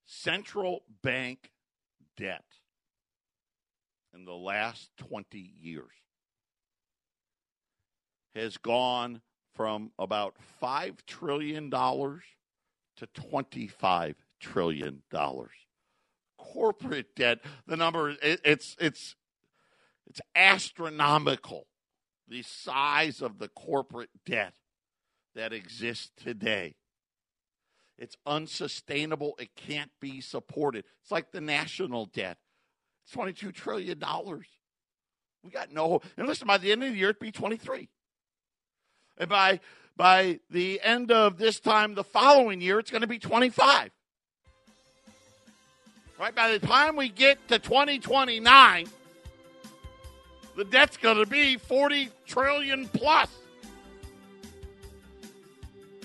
central 0.06 0.84
bank 1.02 1.52
debt 2.18 2.44
in 4.14 4.26
the 4.26 4.34
last 4.34 4.90
20 4.98 5.38
years 5.38 5.86
has 8.36 8.58
gone 8.58 9.22
from 9.56 9.92
about 10.00 10.36
$5 10.62 11.06
trillion 11.06 11.70
to 11.70 13.08
$25 13.08 14.16
trillion. 14.40 15.02
Corporate 16.38 17.16
debt, 17.16 17.40
the 17.68 17.78
number, 17.78 18.10
it, 18.10 18.42
it's, 18.44 18.76
it's, 18.80 19.16
it's 20.08 20.22
astronomical, 20.36 21.68
the 22.28 22.42
size 22.42 23.22
of 23.22 23.40
the 23.40 23.48
corporate 23.48 24.10
debt 24.26 24.54
that 25.36 25.54
exists 25.54 26.12
today. 26.22 26.76
It's 27.98 28.18
unsustainable. 28.26 29.36
It 29.40 29.56
can't 29.56 29.92
be 30.02 30.20
supported. 30.20 30.86
It's 31.02 31.12
like 31.12 31.32
the 31.32 31.42
national 31.42 32.08
debt. 32.08 32.38
It's 33.06 33.16
$22 33.16 33.54
trillion. 33.54 34.02
We 35.44 35.52
got 35.52 35.72
no, 35.72 36.02
and 36.18 36.28
listen, 36.28 36.48
by 36.48 36.58
the 36.58 36.72
end 36.72 36.84
of 36.84 36.92
the 36.92 36.98
year, 36.98 37.10
it'd 37.10 37.20
be 37.20 37.32
23. 37.32 37.90
And 39.18 39.30
by 39.30 39.60
by 39.96 40.40
the 40.50 40.82
end 40.82 41.12
of 41.12 41.38
this 41.38 41.60
time 41.60 41.96
the 41.96 42.04
following 42.04 42.62
year, 42.62 42.80
it's 42.80 42.92
going 42.92 43.02
to 43.02 43.08
be 43.08 43.20
25. 43.20 43.92
Right? 46.20 46.36
By 46.36 46.52
the 46.52 46.66
time 46.66 46.96
we 46.96 47.10
get 47.10 47.48
to 47.50 47.60
2029, 47.60 48.88
the 50.56 50.64
debt's 50.66 50.98
going 50.98 51.18
to 51.18 51.26
be 51.26 51.58
40 51.58 52.10
trillion 52.26 52.88
plus. 52.88 53.30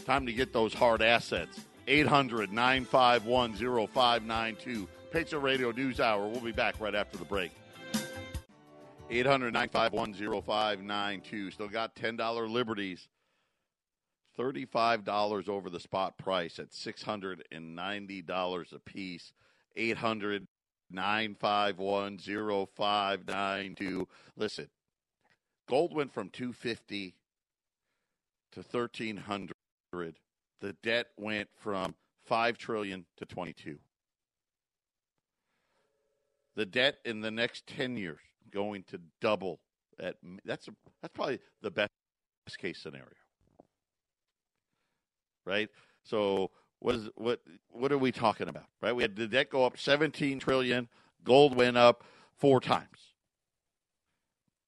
Time 0.04 0.26
to 0.26 0.32
get 0.32 0.52
those 0.52 0.72
hard 0.72 1.02
assets. 1.02 1.60
800 1.86 2.52
951 2.52 3.54
0592. 3.54 4.88
Patriot 5.10 5.40
Radio 5.40 5.70
News 5.70 6.00
Hour. 6.00 6.26
We'll 6.28 6.40
be 6.40 6.52
back 6.52 6.80
right 6.80 6.94
after 6.94 7.16
the 7.16 7.24
break. 7.24 7.50
800 9.10 9.54
951 9.54 10.42
0592. 10.42 11.50
Still 11.50 11.68
got 11.68 11.96
$10 11.96 12.50
liberties. 12.50 13.08
$35 14.38 15.48
over 15.48 15.70
the 15.70 15.80
spot 15.80 16.18
price 16.18 16.58
at 16.58 16.70
$690 16.70 18.72
a 18.72 18.78
piece. 18.80 19.32
800 19.76 20.46
951 20.90 22.18
0592. 22.18 24.08
Listen, 24.36 24.68
gold 25.68 25.94
went 25.94 26.12
from 26.12 26.28
250 26.28 27.14
to 28.52 28.60
1300. 28.60 29.54
The 30.60 30.72
debt 30.82 31.06
went 31.16 31.48
from 31.56 31.94
5 32.26 32.58
trillion 32.58 33.06
to 33.16 33.24
22. 33.24 33.78
The 36.56 36.66
debt 36.66 36.98
in 37.04 37.20
the 37.20 37.30
next 37.30 37.66
10 37.66 37.96
years 37.96 38.18
going 38.50 38.84
to 38.84 39.00
double 39.20 39.60
at 40.00 40.16
that's 40.44 40.68
a, 40.68 40.72
that's 41.02 41.12
probably 41.12 41.40
the 41.62 41.70
best 41.70 41.90
case 42.58 42.78
scenario. 42.78 43.06
Right? 45.44 45.68
So 46.04 46.50
what 46.80 46.94
is 46.94 47.08
what 47.16 47.40
what 47.70 47.92
are 47.92 47.98
we 47.98 48.12
talking 48.12 48.48
about? 48.48 48.66
Right? 48.80 48.94
We 48.94 49.02
had 49.02 49.16
the 49.16 49.26
debt 49.26 49.50
go 49.50 49.64
up 49.64 49.78
17 49.78 50.38
trillion, 50.38 50.88
gold 51.24 51.56
went 51.56 51.76
up 51.76 52.04
four 52.36 52.60
times. 52.60 53.14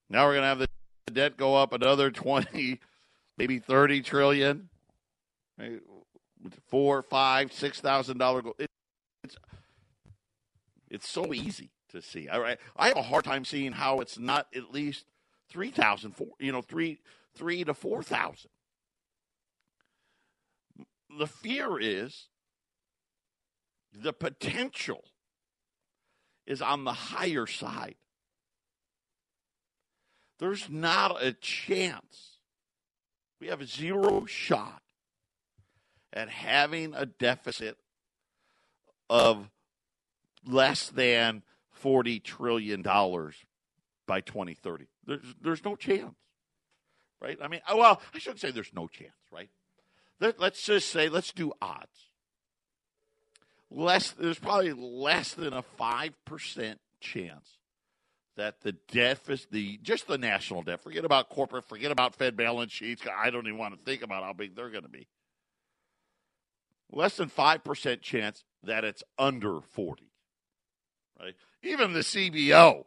Now 0.08 0.26
we're 0.26 0.34
going 0.34 0.42
to 0.42 0.48
have 0.48 0.58
the 0.58 0.68
debt 1.12 1.36
go 1.36 1.54
up 1.54 1.72
another 1.72 2.10
20, 2.10 2.80
maybe 3.38 3.58
30 3.58 4.02
trillion. 4.02 4.68
Right? 5.58 5.80
Four, 6.68 7.02
five, 7.02 7.52
six 7.52 7.80
thousand 7.80 8.16
dollar 8.16 8.40
gold. 8.40 8.56
It, 8.58 8.70
it's 9.22 9.36
it's 10.88 11.08
so 11.08 11.34
easy 11.34 11.70
to 11.90 12.02
see. 12.02 12.28
I, 12.28 12.56
I 12.76 12.88
have 12.88 12.96
a 12.96 13.02
hard 13.02 13.24
time 13.24 13.44
seeing 13.44 13.72
how 13.72 14.00
it's 14.00 14.18
not 14.18 14.46
at 14.54 14.72
least 14.72 15.04
three 15.48 15.70
thousand, 15.70 16.12
four, 16.12 16.28
you 16.38 16.52
know, 16.52 16.62
three 16.62 17.00
three 17.34 17.64
to 17.64 17.74
four 17.74 18.02
thousand. 18.02 18.50
The 21.18 21.26
fear 21.26 21.78
is 21.78 22.28
the 23.92 24.12
potential 24.12 25.04
is 26.46 26.62
on 26.62 26.84
the 26.84 26.92
higher 26.92 27.46
side. 27.46 27.96
There's 30.38 30.70
not 30.70 31.22
a 31.22 31.32
chance. 31.32 32.38
We 33.40 33.48
have 33.48 33.60
a 33.60 33.66
zero 33.66 34.24
shot 34.26 34.82
at 36.12 36.28
having 36.28 36.94
a 36.94 37.06
deficit 37.06 37.76
of 39.08 39.50
less 40.46 40.88
than 40.88 41.42
$40 41.82 42.22
trillion 42.22 42.82
by 42.82 44.20
2030. 44.20 44.86
There's, 45.06 45.20
there's 45.40 45.64
no 45.64 45.76
chance, 45.76 46.16
right? 47.20 47.38
I 47.42 47.48
mean, 47.48 47.60
well, 47.72 48.00
I 48.14 48.18
shouldn't 48.18 48.40
say 48.40 48.50
there's 48.50 48.74
no 48.74 48.88
chance, 48.88 49.12
right? 49.32 49.50
Let, 50.20 50.38
let's 50.40 50.62
just 50.62 50.90
say, 50.90 51.08
let's 51.08 51.32
do 51.32 51.52
odds. 51.62 52.10
Less, 53.70 54.10
there's 54.10 54.38
probably 54.38 54.72
less 54.72 55.32
than 55.32 55.52
a 55.52 55.62
5% 55.78 56.76
chance 57.00 57.58
that 58.36 58.60
the 58.62 58.72
deficit, 58.90 59.50
the 59.50 59.78
just 59.82 60.08
the 60.08 60.18
national 60.18 60.62
debt, 60.62 60.80
forget 60.80 61.04
about 61.04 61.28
corporate, 61.28 61.68
forget 61.68 61.92
about 61.92 62.14
Fed 62.14 62.36
balance 62.36 62.72
sheets. 62.72 63.02
I 63.14 63.30
don't 63.30 63.46
even 63.46 63.58
want 63.58 63.78
to 63.78 63.84
think 63.84 64.02
about 64.02 64.24
how 64.24 64.32
big 64.32 64.56
they're 64.56 64.70
going 64.70 64.84
to 64.84 64.88
be. 64.88 65.06
Less 66.90 67.16
than 67.16 67.28
5% 67.30 68.00
chance 68.00 68.44
that 68.64 68.84
it's 68.84 69.04
under 69.18 69.60
40. 69.60 70.09
Right? 71.20 71.34
Even 71.62 71.92
the 71.92 72.00
CBO 72.00 72.84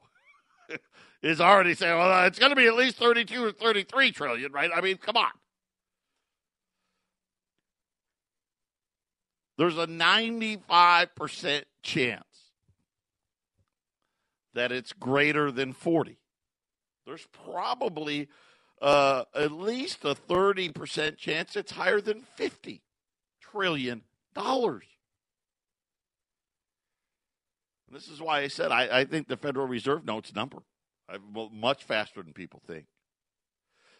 is 1.21 1.39
already 1.39 1.75
saying, 1.75 1.97
well, 1.97 2.25
it's 2.25 2.39
going 2.39 2.51
to 2.51 2.55
be 2.55 2.67
at 2.67 2.75
least 2.75 2.97
32 2.97 3.45
or 3.45 3.51
33 3.51 4.11
trillion, 4.11 4.51
right? 4.51 4.71
I 4.73 4.81
mean, 4.81 4.97
come 4.97 5.17
on. 5.17 5.31
There's 9.57 9.77
a 9.77 9.85
95% 9.85 11.63
chance 11.83 12.23
that 14.55 14.71
it's 14.71 14.93
greater 14.93 15.51
than 15.51 15.73
40. 15.73 16.17
There's 17.05 17.27
probably 17.45 18.29
uh, 18.81 19.25
at 19.35 19.51
least 19.51 20.05
a 20.05 20.15
30% 20.15 21.17
chance 21.17 21.55
it's 21.55 21.71
higher 21.71 22.01
than 22.01 22.21
50 22.35 22.81
trillion 23.41 24.01
dollars. 24.33 24.85
This 27.93 28.07
is 28.07 28.21
why 28.21 28.41
I 28.41 28.47
said 28.47 28.71
I, 28.71 28.99
I 28.99 29.05
think 29.05 29.27
the 29.27 29.37
Federal 29.37 29.67
Reserve 29.67 30.05
notes 30.05 30.33
number 30.33 30.63
much 31.51 31.83
faster 31.83 32.21
than 32.21 32.33
people 32.33 32.61
think. 32.65 32.85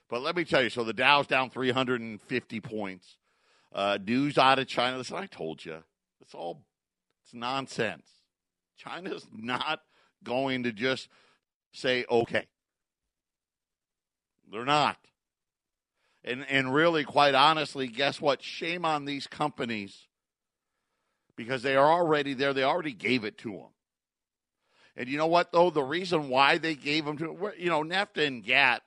But 0.10 0.22
let 0.22 0.36
me 0.36 0.44
tell 0.44 0.62
you, 0.62 0.70
so 0.70 0.84
the 0.84 0.94
Dow's 0.94 1.28
down 1.28 1.50
350 1.50 2.60
points. 2.60 3.18
Uh, 3.74 3.98
news 4.06 4.38
out 4.38 4.60
of 4.60 4.68
China. 4.68 4.98
Listen, 4.98 5.18
I 5.18 5.26
told 5.26 5.66
you, 5.66 5.84
it's 6.22 6.36
all 6.36 6.62
it's 7.24 7.34
nonsense. 7.34 8.08
China's 8.78 9.26
not 9.34 9.82
going 10.24 10.64
to 10.64 10.72
just 10.72 11.10
say 11.72 12.06
okay. 12.10 12.48
They're 14.52 14.66
not. 14.66 14.98
And 16.24 16.46
and 16.48 16.74
really, 16.74 17.04
quite 17.04 17.34
honestly, 17.34 17.88
guess 17.88 18.22
what? 18.22 18.44
Shame 18.44 18.86
on 18.86 19.06
these 19.06 19.26
companies 19.26 20.08
because 21.36 21.64
they 21.64 21.76
are 21.76 21.92
already 21.92 22.36
there. 22.36 22.54
They 22.54 22.64
already 22.64 22.94
gave 22.94 23.24
it 23.24 23.38
to 23.40 23.52
them. 23.52 23.74
And 24.96 25.10
you 25.10 25.18
know 25.18 25.28
what 25.28 25.52
though? 25.52 25.70
The 25.70 25.84
reason 25.84 26.30
why 26.30 26.58
they 26.58 26.76
gave 26.76 27.06
them 27.06 27.18
to 27.18 27.52
you 27.58 27.70
know 27.70 27.84
NAFTA 27.84 28.28
and 28.28 28.44
GATT 28.44 28.82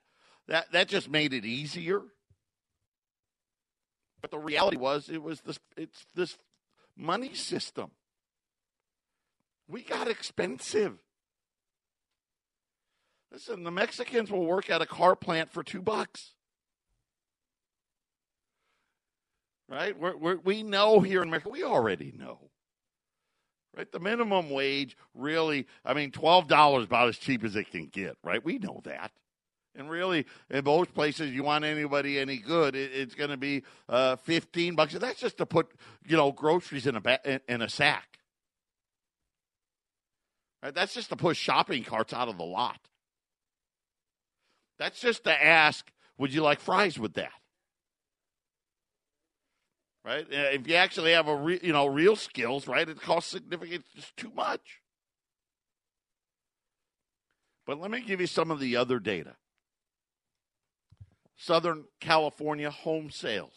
that 0.48 0.70
that 0.72 0.88
just 0.88 1.11
made 1.11 1.32
it 1.32 1.44
easier. 1.44 2.02
But 4.20 4.30
the 4.30 4.38
reality 4.38 4.76
was 4.76 5.09
it 5.09 5.22
was 5.22 5.40
this 5.40 5.59
it's 5.76 6.07
this 6.14 6.38
money 6.96 7.34
system. 7.34 7.90
We 9.68 9.82
got 9.82 10.09
expensive. 10.09 10.98
Listen, 13.32 13.64
the 13.64 13.72
Mexicans 13.72 14.30
will 14.30 14.46
work 14.46 14.70
at 14.70 14.80
a 14.80 14.86
car 14.86 15.16
plant 15.16 15.52
for 15.52 15.64
two 15.64 15.82
bucks. 15.82 16.32
Right? 19.68 19.98
We're, 19.98 20.36
we 20.36 20.62
know 20.62 21.00
here 21.00 21.22
in 21.22 21.28
America, 21.28 21.48
we 21.48 21.64
already 21.64 22.14
know. 22.16 22.50
Right? 23.77 23.91
The 23.91 24.01
minimum 24.01 24.51
wage 24.51 24.97
really, 25.14 25.66
I 25.85 25.93
mean, 25.93 26.11
$12 26.11 26.79
is 26.79 26.85
about 26.85 27.09
as 27.09 27.18
cheap 27.18 27.45
as 27.45 27.57
it 27.57 27.70
can 27.70 27.87
get, 27.87 28.16
right? 28.24 28.43
We 28.43 28.59
know 28.59 28.81
that. 28.85 29.12
And 29.74 29.91
really, 29.91 30.24
in 30.49 30.64
most 30.64 30.95
places, 30.95 31.33
you 31.33 31.43
want 31.43 31.64
anybody 31.64 32.18
any 32.18 32.39
good, 32.39 32.74
it, 32.74 32.93
it's 32.95 33.14
going 33.14 33.29
to 33.29 33.37
be 33.37 33.62
uh, 33.91 34.16
15 34.16 34.74
bucks. 34.74 34.95
And 34.95 35.03
that's 35.03 35.20
just 35.20 35.37
to 35.39 35.47
put, 35.47 35.70
you 36.07 36.16
know, 36.16 36.33
groceries 36.33 36.87
in 36.87 36.97
a, 36.97 37.01
ba- 37.01 37.41
in 37.47 37.61
a 37.61 37.68
sack. 37.68 38.18
Right? 40.62 40.74
That's 40.74 40.95
just 40.95 41.11
to 41.11 41.16
push 41.16 41.39
shopping 41.39 41.85
carts 41.85 42.14
out 42.14 42.29
of 42.29 42.39
the 42.39 42.45
lot. 42.45 42.81
That's 44.79 44.99
just 44.99 45.24
to 45.24 45.45
ask, 45.45 45.91
would 46.16 46.33
you 46.33 46.43
like 46.43 46.61
fries 46.61 46.99
with 46.99 47.14
that? 47.14 47.33
Right? 50.07 50.24
If 50.30 50.68
you 50.68 50.76
actually 50.76 51.12
have 51.12 51.26
a 51.26 51.34
re- 51.34 51.61
you 51.61 51.72
know 51.72 51.86
real 51.86 52.14
skills, 52.14 52.68
right, 52.68 52.88
it 52.88 53.00
costs 53.00 53.32
significant 53.32 53.84
just 53.96 54.16
too 54.16 54.30
much. 54.36 54.80
But 57.66 57.80
let 57.80 57.90
me 57.90 58.00
give 58.00 58.20
you 58.20 58.28
some 58.28 58.52
of 58.52 58.61
the 58.61 58.76
other 58.76 59.00
data. 59.00 59.34
Southern 61.36 61.86
California 62.00 62.70
home 62.70 63.11
sales 63.11 63.52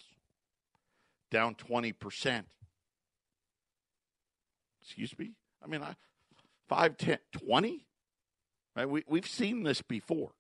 down 1.30 1.54
20%. 1.54 2.44
Excuse 4.82 5.18
me? 5.20 5.34
I 5.64 5.68
mean, 5.68 5.84
I, 5.84 5.94
5, 6.68 6.98
10, 6.98 7.18
20? 7.48 7.86
Right? 8.76 8.90
We, 8.90 9.04
we've 9.08 9.28
seen 9.28 9.62
this 9.62 9.84
before. 9.84 10.32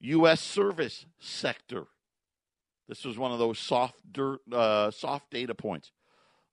U.S. 0.00 0.42
service 0.42 1.06
sector. 1.18 1.86
This 2.88 3.04
was 3.04 3.18
one 3.18 3.32
of 3.32 3.38
those 3.38 3.58
soft, 3.58 4.00
dirt, 4.10 4.40
uh, 4.52 4.90
soft 4.90 5.30
data 5.30 5.54
points. 5.54 5.92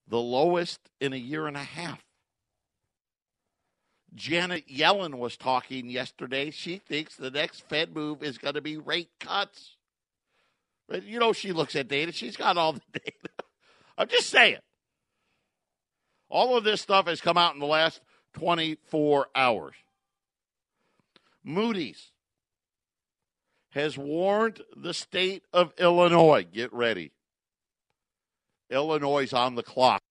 The 0.08 0.20
lowest 0.20 0.80
in 1.00 1.14
a 1.14 1.18
year 1.18 1.48
and 1.48 1.58
a 1.58 1.64
half. 1.64 2.04
Janet 4.16 4.68
Yellen 4.68 5.16
was 5.16 5.38
talking 5.38 5.90
yesterday. 5.90 6.50
She 6.50 6.78
thinks 6.78 7.16
the 7.16 7.30
next 7.30 7.68
Fed 7.70 7.94
move 7.96 8.24
is 8.24 8.38
going 8.38 8.56
to 8.56 8.62
be 8.62 8.78
rate 8.78 9.10
cuts. 9.20 9.76
But 10.88 11.04
You 11.04 11.20
know, 11.20 11.34
she 11.34 11.52
looks 11.52 11.76
at 11.76 11.88
data. 11.88 12.12
She's 12.12 12.36
got 12.36 12.58
all 12.58 12.74
the 12.74 12.82
data. 12.94 13.30
I'm 13.98 14.08
just 14.08 14.30
saying. 14.30 14.58
All 16.30 16.58
of 16.58 16.64
this 16.64 16.82
stuff 16.82 17.08
has 17.08 17.22
come 17.22 17.38
out 17.38 17.54
in 17.54 17.60
the 17.60 17.66
last 17.66 18.02
24 18.34 19.28
hours. 19.36 19.76
Moody's 21.44 22.12
has 23.72 23.98
warned 23.98 24.62
the 24.76 24.94
state 24.94 25.44
of 25.54 25.74
Illinois 25.78 26.46
get 26.52 26.74
ready. 26.74 27.12
Illinois 28.70 29.24
is 29.24 29.34
on 29.34 29.56
the 29.56 29.64
clock. 29.64 30.02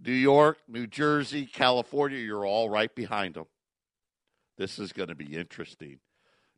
New 0.00 0.12
York, 0.12 0.58
New 0.66 0.86
Jersey, 0.86 1.46
California, 1.46 2.18
you're 2.18 2.46
all 2.46 2.68
right 2.68 2.92
behind 2.94 3.34
them. 3.34 3.46
This 4.58 4.78
is 4.78 4.92
going 4.92 5.08
to 5.08 5.14
be 5.14 5.36
interesting. 5.36 5.98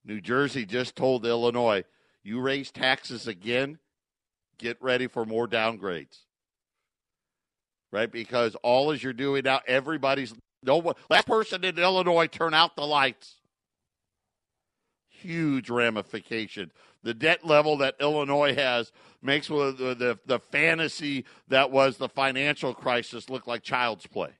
New 0.05 0.21
Jersey 0.21 0.65
just 0.65 0.97
told 0.97 1.27
Illinois, 1.27 1.85
you 2.23 2.41
raise 2.41 2.71
taxes 2.71 3.27
again, 3.27 3.79
get 4.59 4.81
ready 4.83 5.07
for 5.07 5.27
more 5.27 5.47
downgrades. 5.47 6.21
Right? 7.93 8.11
Because 8.11 8.57
all 8.63 8.91
as 8.91 9.03
you're 9.03 9.13
doing 9.13 9.45
now, 9.45 9.61
everybody's 9.67 10.35
no 10.63 10.79
one 10.79 10.95
last 11.11 11.27
person 11.27 11.65
in 11.65 11.79
Illinois 11.79 12.27
turn 12.27 12.55
out 12.55 12.77
the 12.77 12.87
lights 12.87 13.37
huge 15.25 15.71
ramification. 15.71 16.71
The 17.03 17.15
debt 17.15 17.45
level 17.45 17.79
that 17.79 17.97
Illinois 18.01 18.55
has 18.55 18.93
makes 19.23 19.49
the, 19.49 19.75
the, 19.99 20.19
the 20.27 20.39
fantasy 20.39 21.25
that 21.49 21.71
was 21.71 21.97
the 21.97 22.09
financial 22.09 22.75
crisis 22.75 23.31
look 23.31 23.47
like 23.47 23.63
child's 23.63 24.07
play. 24.07 24.31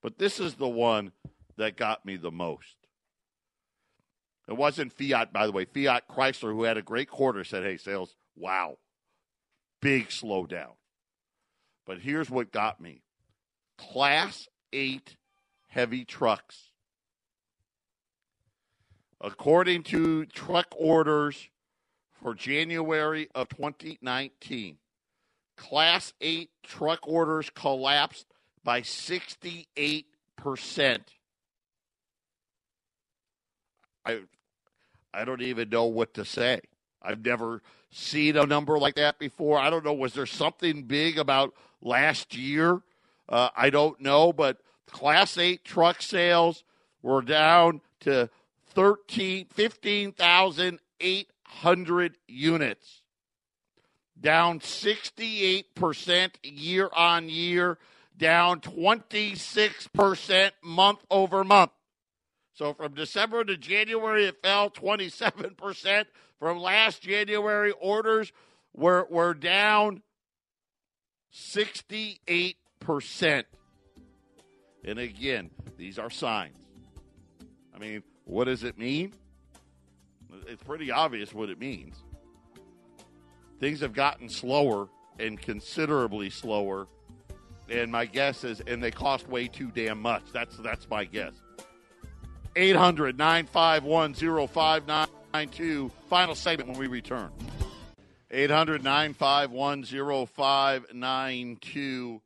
But 0.00 0.18
this 0.18 0.40
is 0.40 0.54
the 0.54 0.68
one 0.68 1.12
that 1.56 1.76
got 1.76 2.06
me 2.06 2.16
the 2.16 2.30
most. 2.30 2.76
It 4.48 4.56
wasn't 4.56 4.92
Fiat, 4.92 5.32
by 5.32 5.46
the 5.46 5.52
way. 5.52 5.64
Fiat 5.64 6.08
Chrysler, 6.08 6.52
who 6.52 6.64
had 6.64 6.76
a 6.76 6.82
great 6.82 7.08
quarter, 7.08 7.44
said, 7.44 7.62
hey, 7.62 7.76
sales, 7.76 8.16
wow, 8.36 8.78
big 9.80 10.08
slowdown. 10.08 10.72
But 11.86 11.98
here's 12.00 12.30
what 12.30 12.52
got 12.52 12.80
me 12.80 13.02
Class 13.78 14.48
8 14.72 15.16
heavy 15.68 16.04
trucks 16.04 16.71
According 19.22 19.84
to 19.84 20.26
truck 20.26 20.66
orders 20.76 21.48
for 22.20 22.34
January 22.34 23.28
of 23.36 23.48
2019, 23.50 24.78
Class 25.56 26.12
8 26.20 26.50
truck 26.64 26.98
orders 27.04 27.48
collapsed 27.54 28.26
by 28.64 28.80
68%. 28.80 30.04
I 34.04 34.22
I 35.14 35.24
don't 35.24 35.42
even 35.42 35.68
know 35.68 35.84
what 35.84 36.14
to 36.14 36.24
say. 36.24 36.60
I've 37.00 37.24
never 37.24 37.62
seen 37.92 38.36
a 38.36 38.44
number 38.46 38.76
like 38.78 38.96
that 38.96 39.20
before. 39.20 39.58
I 39.58 39.70
don't 39.70 39.84
know. 39.84 39.92
Was 39.92 40.14
there 40.14 40.26
something 40.26 40.82
big 40.82 41.18
about 41.18 41.54
last 41.80 42.34
year? 42.34 42.82
Uh, 43.28 43.50
I 43.56 43.70
don't 43.70 44.00
know, 44.00 44.32
but 44.32 44.58
Class 44.90 45.38
8 45.38 45.64
truck 45.64 46.02
sales 46.02 46.64
were 47.02 47.22
down 47.22 47.82
to 48.00 48.28
13, 48.72 49.46
15,800 49.46 52.18
units, 52.26 53.02
down 54.20 54.58
68% 54.60 56.30
year 56.42 56.90
on 56.94 57.28
year, 57.28 57.78
down 58.16 58.60
26% 58.60 60.50
month 60.62 61.00
over 61.10 61.44
month. 61.44 61.72
So 62.54 62.74
from 62.74 62.94
December 62.94 63.44
to 63.44 63.56
January, 63.56 64.26
it 64.26 64.42
fell 64.42 64.70
27%. 64.70 66.04
From 66.38 66.58
last 66.58 67.02
January, 67.02 67.72
orders 67.80 68.32
were, 68.74 69.06
were 69.10 69.34
down 69.34 70.02
68%. 71.34 72.54
And 74.84 74.98
again, 74.98 75.50
these 75.76 75.98
are 75.98 76.10
signs. 76.10 76.56
I 77.74 77.78
mean, 77.78 78.02
what 78.24 78.44
does 78.44 78.64
it 78.64 78.78
mean? 78.78 79.12
It's 80.46 80.62
pretty 80.62 80.90
obvious 80.90 81.34
what 81.34 81.50
it 81.50 81.58
means. 81.58 81.96
Things 83.60 83.80
have 83.80 83.92
gotten 83.92 84.28
slower 84.28 84.88
and 85.18 85.40
considerably 85.40 86.30
slower. 86.30 86.86
And 87.68 87.92
my 87.92 88.06
guess 88.06 88.44
is, 88.44 88.60
and 88.60 88.82
they 88.82 88.90
cost 88.90 89.28
way 89.28 89.46
too 89.48 89.70
damn 89.72 90.02
much. 90.02 90.24
That's 90.32 90.56
that's 90.58 90.88
my 90.90 91.04
guess. 91.04 91.34
800 92.56 93.18
951 93.18 94.14
0592. 94.14 95.90
Final 96.08 96.34
segment 96.34 96.70
when 96.70 96.78
we 96.78 96.86
return. 96.86 97.30
800 98.30 98.82
951 98.82 99.84
0592. 99.84 102.22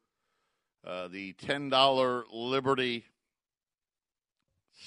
Uh, 0.86 1.08
the 1.08 1.32
$10 1.34 2.24
Liberty, 2.32 3.04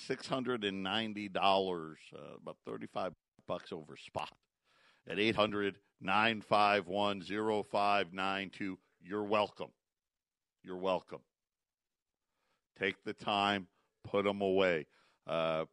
$690, 0.10 1.36
uh, 1.38 2.18
about 2.42 2.58
35 2.66 3.14
bucks 3.48 3.72
over 3.72 3.98
spot 3.98 4.32
at 5.08 5.20
800 5.20 5.78
951 6.02 7.22
0592. 7.22 8.78
You're 9.02 9.24
welcome. 9.24 9.72
You're 10.64 10.78
welcome. 10.78 11.20
Take 12.80 13.04
the 13.04 13.14
time, 13.14 13.68
put 14.04 14.24
them 14.24 14.42
away. 14.42 14.86
Uh, 15.28 15.66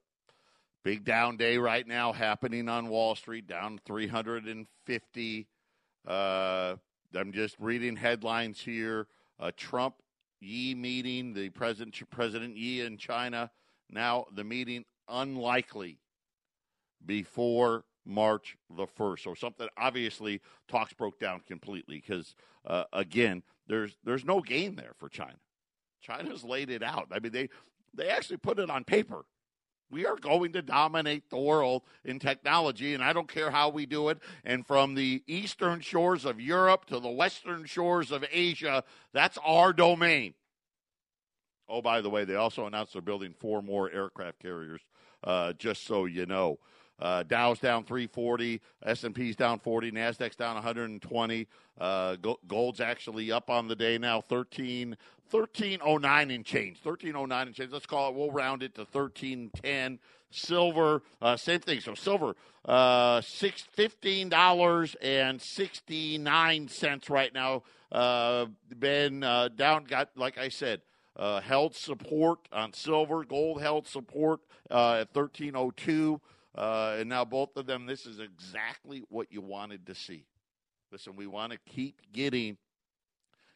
big 0.84 1.04
down 1.04 1.36
day 1.36 1.58
right 1.58 1.86
now 1.86 2.12
happening 2.12 2.68
on 2.68 2.88
Wall 2.88 3.14
Street, 3.14 3.46
down 3.46 3.80
350. 3.86 5.48
Uh, 6.06 6.76
I'm 7.14 7.32
just 7.32 7.56
reading 7.58 7.96
headlines 7.96 8.60
here. 8.60 9.06
Uh, 9.38 9.50
Trump 9.56 9.96
Xi 10.42 10.74
meeting, 10.74 11.34
the 11.34 11.50
president 11.50 11.96
President 12.10 12.56
Xi 12.56 12.80
in 12.80 12.96
China. 12.96 13.50
Now 13.90 14.26
the 14.32 14.44
meeting 14.44 14.84
unlikely 15.08 15.98
before 17.04 17.84
March 18.04 18.56
the 18.70 18.86
first. 18.86 19.24
So 19.24 19.34
something 19.34 19.68
obviously 19.76 20.40
talks 20.68 20.92
broke 20.92 21.18
down 21.18 21.40
completely 21.46 21.96
because 21.96 22.34
uh, 22.66 22.84
again, 22.92 23.42
there's 23.66 23.96
there's 24.04 24.24
no 24.24 24.40
gain 24.40 24.76
there 24.76 24.92
for 24.98 25.08
China. 25.08 25.38
China's 26.00 26.44
laid 26.44 26.70
it 26.70 26.82
out. 26.82 27.08
I 27.10 27.18
mean 27.18 27.32
they 27.32 27.48
they 27.94 28.08
actually 28.08 28.38
put 28.38 28.58
it 28.58 28.70
on 28.70 28.84
paper. 28.84 29.24
We 29.88 30.04
are 30.04 30.16
going 30.16 30.52
to 30.52 30.62
dominate 30.62 31.30
the 31.30 31.38
world 31.38 31.82
in 32.04 32.18
technology, 32.18 32.94
and 32.94 33.04
I 33.04 33.12
don't 33.12 33.28
care 33.28 33.52
how 33.52 33.68
we 33.68 33.86
do 33.86 34.08
it. 34.08 34.18
And 34.44 34.66
from 34.66 34.96
the 34.96 35.22
eastern 35.28 35.80
shores 35.80 36.24
of 36.24 36.40
Europe 36.40 36.86
to 36.86 36.98
the 36.98 37.08
western 37.08 37.66
shores 37.66 38.10
of 38.10 38.24
Asia, 38.32 38.82
that's 39.12 39.38
our 39.44 39.72
domain. 39.72 40.34
Oh, 41.68 41.82
by 41.82 42.00
the 42.00 42.10
way, 42.10 42.24
they 42.24 42.36
also 42.36 42.66
announced 42.66 42.92
they're 42.92 43.02
building 43.02 43.34
four 43.38 43.62
more 43.62 43.90
aircraft 43.90 44.40
carriers, 44.40 44.80
uh, 45.24 45.52
just 45.54 45.86
so 45.86 46.04
you 46.04 46.26
know. 46.26 46.58
Uh, 46.98 47.22
Dow's 47.24 47.58
down 47.58 47.84
340, 47.84 48.60
S&P's 48.84 49.36
down 49.36 49.58
40, 49.58 49.92
Nasdaq's 49.92 50.36
down 50.36 50.54
120. 50.54 51.46
Uh, 51.78 52.16
gold's 52.46 52.80
actually 52.80 53.30
up 53.30 53.50
on 53.50 53.68
the 53.68 53.76
day 53.76 53.98
now, 53.98 54.22
13 54.22 54.96
1309 55.30 56.30
and 56.30 56.44
change. 56.44 56.78
1309 56.82 57.46
and 57.48 57.56
change. 57.56 57.72
Let's 57.72 57.86
call 57.86 58.10
it. 58.10 58.14
We'll 58.14 58.30
round 58.30 58.62
it 58.62 58.74
to 58.76 58.82
1310. 58.82 59.98
Silver, 60.30 61.02
uh, 61.22 61.36
same 61.36 61.60
thing. 61.60 61.80
So 61.80 61.94
silver, 61.94 62.34
uh, 62.64 63.20
six 63.20 63.62
fifteen 63.62 64.28
dollars 64.28 64.96
and 65.00 65.40
sixty 65.40 66.18
nine 66.18 66.66
cents 66.66 67.08
right 67.08 67.32
now. 67.32 67.62
Uh, 67.92 68.46
been 68.76 69.22
uh, 69.22 69.48
down. 69.48 69.84
Got 69.84 70.10
like 70.16 70.36
I 70.36 70.48
said. 70.48 70.82
Uh, 71.16 71.40
held 71.40 71.74
support 71.74 72.40
on 72.52 72.72
silver, 72.72 73.24
gold 73.24 73.60
held 73.60 73.86
support 73.86 74.40
uh, 74.70 75.00
at 75.00 75.14
1302. 75.14 76.20
Uh, 76.54 76.96
and 76.98 77.08
now 77.08 77.24
both 77.24 77.56
of 77.56 77.66
them, 77.66 77.86
this 77.86 78.06
is 78.06 78.18
exactly 78.18 79.02
what 79.08 79.30
you 79.30 79.40
wanted 79.40 79.86
to 79.86 79.94
see. 79.94 80.24
Listen, 80.92 81.16
we 81.16 81.26
want 81.26 81.52
to 81.52 81.58
keep 81.66 82.00
getting, 82.12 82.56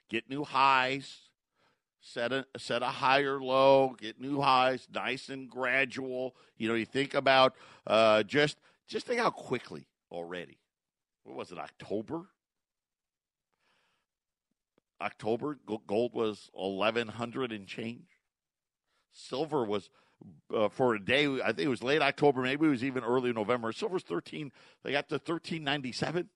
get 0.08 0.28
new 0.28 0.44
highs, 0.44 1.30
set 2.00 2.32
a 2.32 2.46
set 2.56 2.82
a 2.82 2.86
higher 2.86 3.40
low, 3.40 3.94
get 3.98 4.20
new 4.20 4.40
highs, 4.40 4.88
nice 4.92 5.28
and 5.28 5.48
gradual. 5.48 6.34
You 6.56 6.68
know, 6.68 6.74
you 6.74 6.86
think 6.86 7.14
about 7.14 7.54
uh, 7.86 8.22
just 8.22 8.58
just 8.88 9.06
think 9.06 9.20
how 9.20 9.30
quickly 9.30 9.86
already. 10.10 10.58
What 11.24 11.36
was 11.36 11.52
it? 11.52 11.58
October. 11.58 12.26
October 15.00 15.58
gold 15.86 16.12
was 16.14 16.50
eleven 16.56 17.08
hundred 17.08 17.52
and 17.52 17.66
change. 17.66 18.08
Silver 19.12 19.64
was 19.64 19.88
uh, 20.54 20.68
for 20.68 20.94
a 20.94 21.04
day. 21.04 21.26
I 21.40 21.46
think 21.46 21.60
it 21.60 21.68
was 21.68 21.82
late 21.82 22.02
October, 22.02 22.42
maybe 22.42 22.66
it 22.66 22.70
was 22.70 22.84
even 22.84 23.02
early 23.02 23.32
November. 23.32 23.72
Silver's 23.72 24.02
thirteen. 24.02 24.52
They 24.82 24.92
got 24.92 25.08
to 25.08 25.18
thirteen 25.18 25.64
ninety 25.64 25.92
seven. 25.92 26.28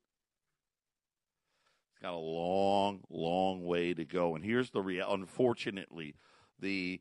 It's 1.92 2.02
got 2.02 2.14
a 2.14 2.16
long, 2.16 3.00
long 3.10 3.64
way 3.64 3.94
to 3.94 4.04
go. 4.04 4.34
And 4.34 4.44
here's 4.44 4.70
the 4.70 4.80
real. 4.82 5.12
Unfortunately, 5.12 6.14
the 6.58 7.00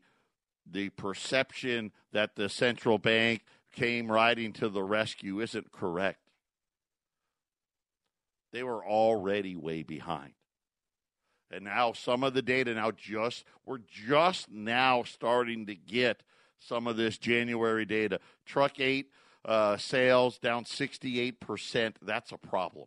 the 0.70 0.90
perception 0.90 1.92
that 2.12 2.36
the 2.36 2.48
central 2.48 2.98
bank 2.98 3.44
came 3.72 4.12
riding 4.12 4.52
to 4.52 4.68
the 4.68 4.82
rescue 4.82 5.40
isn't 5.40 5.72
correct. 5.72 6.20
They 8.52 8.62
were 8.62 8.84
already 8.84 9.56
way 9.56 9.82
behind. 9.82 10.34
And 11.50 11.64
now 11.64 11.92
some 11.92 12.24
of 12.24 12.34
the 12.34 12.42
data 12.42 12.74
now 12.74 12.90
just 12.90 13.44
we're 13.64 13.78
just 13.88 14.50
now 14.50 15.02
starting 15.02 15.66
to 15.66 15.74
get 15.74 16.22
some 16.58 16.86
of 16.86 16.96
this 16.96 17.18
January 17.18 17.84
data. 17.84 18.20
Truck 18.46 18.80
8 18.80 19.10
uh, 19.44 19.76
sales 19.76 20.38
down 20.38 20.64
68%. 20.64 21.94
That's 22.02 22.32
a 22.32 22.38
problem. 22.38 22.86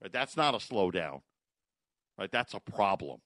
Right? 0.00 0.12
That's 0.12 0.36
not 0.36 0.54
a 0.54 0.58
slowdown. 0.58 1.22
Right? 2.18 2.30
That's 2.30 2.54
a 2.54 2.60
problem. 2.60 3.20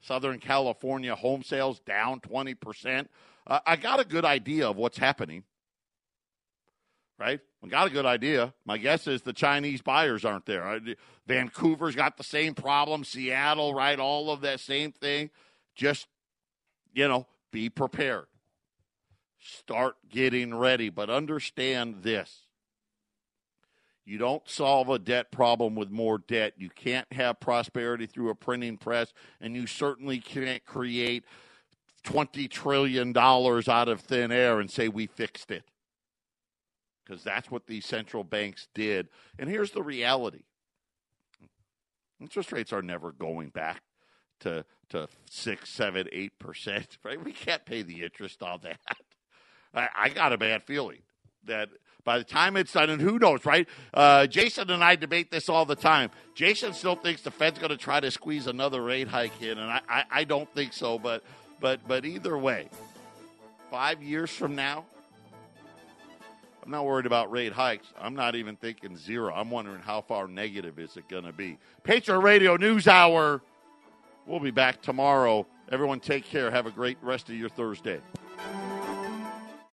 Southern 0.00 0.38
California 0.38 1.14
home 1.14 1.42
sales 1.42 1.80
down 1.80 2.20
20%. 2.20 3.06
Uh, 3.46 3.60
I 3.66 3.76
got 3.76 4.00
a 4.00 4.04
good 4.04 4.24
idea 4.24 4.68
of 4.68 4.76
what's 4.76 4.98
happening. 4.98 5.44
Right? 7.18 7.40
We 7.62 7.70
got 7.70 7.86
a 7.86 7.90
good 7.90 8.04
idea. 8.04 8.52
My 8.66 8.76
guess 8.76 9.06
is 9.06 9.22
the 9.22 9.32
Chinese 9.32 9.80
buyers 9.80 10.24
aren't 10.24 10.44
there. 10.44 10.80
Vancouver's 11.26 11.96
got 11.96 12.18
the 12.18 12.24
same 12.24 12.54
problem. 12.54 13.04
Seattle, 13.04 13.74
right? 13.74 13.98
All 13.98 14.30
of 14.30 14.42
that 14.42 14.60
same 14.60 14.92
thing. 14.92 15.30
Just, 15.74 16.08
you 16.92 17.08
know, 17.08 17.26
be 17.50 17.70
prepared 17.70 18.26
start 19.46 19.96
getting 20.08 20.54
ready. 20.54 20.90
But 20.90 21.10
understand 21.10 22.02
this 22.02 22.42
you 24.04 24.18
don't 24.18 24.48
solve 24.48 24.88
a 24.88 25.00
debt 25.00 25.32
problem 25.32 25.74
with 25.74 25.90
more 25.90 26.18
debt. 26.18 26.54
You 26.56 26.70
can't 26.70 27.12
have 27.12 27.40
prosperity 27.40 28.06
through 28.06 28.30
a 28.30 28.36
printing 28.36 28.76
press, 28.76 29.12
and 29.40 29.56
you 29.56 29.66
certainly 29.66 30.20
can't 30.20 30.64
create 30.64 31.24
$20 32.04 32.48
trillion 32.48 33.16
out 33.16 33.88
of 33.88 34.00
thin 34.00 34.30
air 34.30 34.60
and 34.60 34.70
say 34.70 34.86
we 34.86 35.06
fixed 35.06 35.50
it. 35.50 35.64
Because 37.06 37.22
that's 37.22 37.50
what 37.50 37.66
the 37.66 37.80
central 37.80 38.24
banks 38.24 38.66
did. 38.74 39.08
And 39.38 39.48
here's 39.48 39.70
the 39.70 39.82
reality 39.82 40.42
interest 42.20 42.50
rates 42.50 42.72
are 42.72 42.82
never 42.82 43.12
going 43.12 43.50
back 43.50 43.82
to, 44.40 44.64
to 44.88 45.08
6, 45.30 45.68
7, 45.68 46.08
8%, 46.40 46.86
right? 47.04 47.22
We 47.22 47.32
can't 47.32 47.64
pay 47.64 47.82
the 47.82 48.02
interest 48.02 48.42
on 48.42 48.60
that. 48.62 48.80
I, 49.74 49.88
I 49.96 50.08
got 50.08 50.32
a 50.32 50.38
bad 50.38 50.64
feeling 50.64 51.02
that 51.44 51.68
by 52.04 52.18
the 52.18 52.24
time 52.24 52.56
it's 52.56 52.72
done, 52.72 52.88
and 52.88 53.02
who 53.02 53.18
knows, 53.18 53.44
right? 53.44 53.68
Uh, 53.92 54.26
Jason 54.26 54.70
and 54.70 54.82
I 54.82 54.96
debate 54.96 55.30
this 55.30 55.48
all 55.48 55.64
the 55.64 55.76
time. 55.76 56.10
Jason 56.34 56.72
still 56.72 56.94
thinks 56.94 57.22
the 57.22 57.30
Fed's 57.30 57.58
going 57.58 57.70
to 57.70 57.76
try 57.76 58.00
to 58.00 58.10
squeeze 58.10 58.46
another 58.46 58.82
rate 58.82 59.08
hike 59.08 59.42
in, 59.42 59.58
and 59.58 59.70
I, 59.70 59.80
I, 59.88 60.04
I 60.10 60.24
don't 60.24 60.52
think 60.54 60.72
so. 60.72 60.98
But, 60.98 61.24
but, 61.60 61.80
but 61.86 62.04
either 62.04 62.38
way, 62.38 62.68
five 63.70 64.02
years 64.02 64.30
from 64.30 64.54
now, 64.54 64.86
I'm 66.66 66.72
not 66.72 66.84
worried 66.84 67.06
about 67.06 67.30
rate 67.30 67.52
hikes. 67.52 67.86
I'm 67.96 68.16
not 68.16 68.34
even 68.34 68.56
thinking 68.56 68.96
zero. 68.96 69.32
I'm 69.32 69.50
wondering 69.52 69.80
how 69.80 70.00
far 70.00 70.26
negative 70.26 70.80
is 70.80 70.96
it 70.96 71.08
going 71.08 71.22
to 71.22 71.32
be. 71.32 71.58
Patriot 71.84 72.18
Radio 72.18 72.56
News 72.56 72.88
Hour. 72.88 73.40
We'll 74.26 74.40
be 74.40 74.50
back 74.50 74.82
tomorrow. 74.82 75.46
Everyone, 75.70 76.00
take 76.00 76.24
care. 76.24 76.50
Have 76.50 76.66
a 76.66 76.72
great 76.72 76.98
rest 77.02 77.28
of 77.28 77.36
your 77.36 77.50
Thursday. 77.50 78.00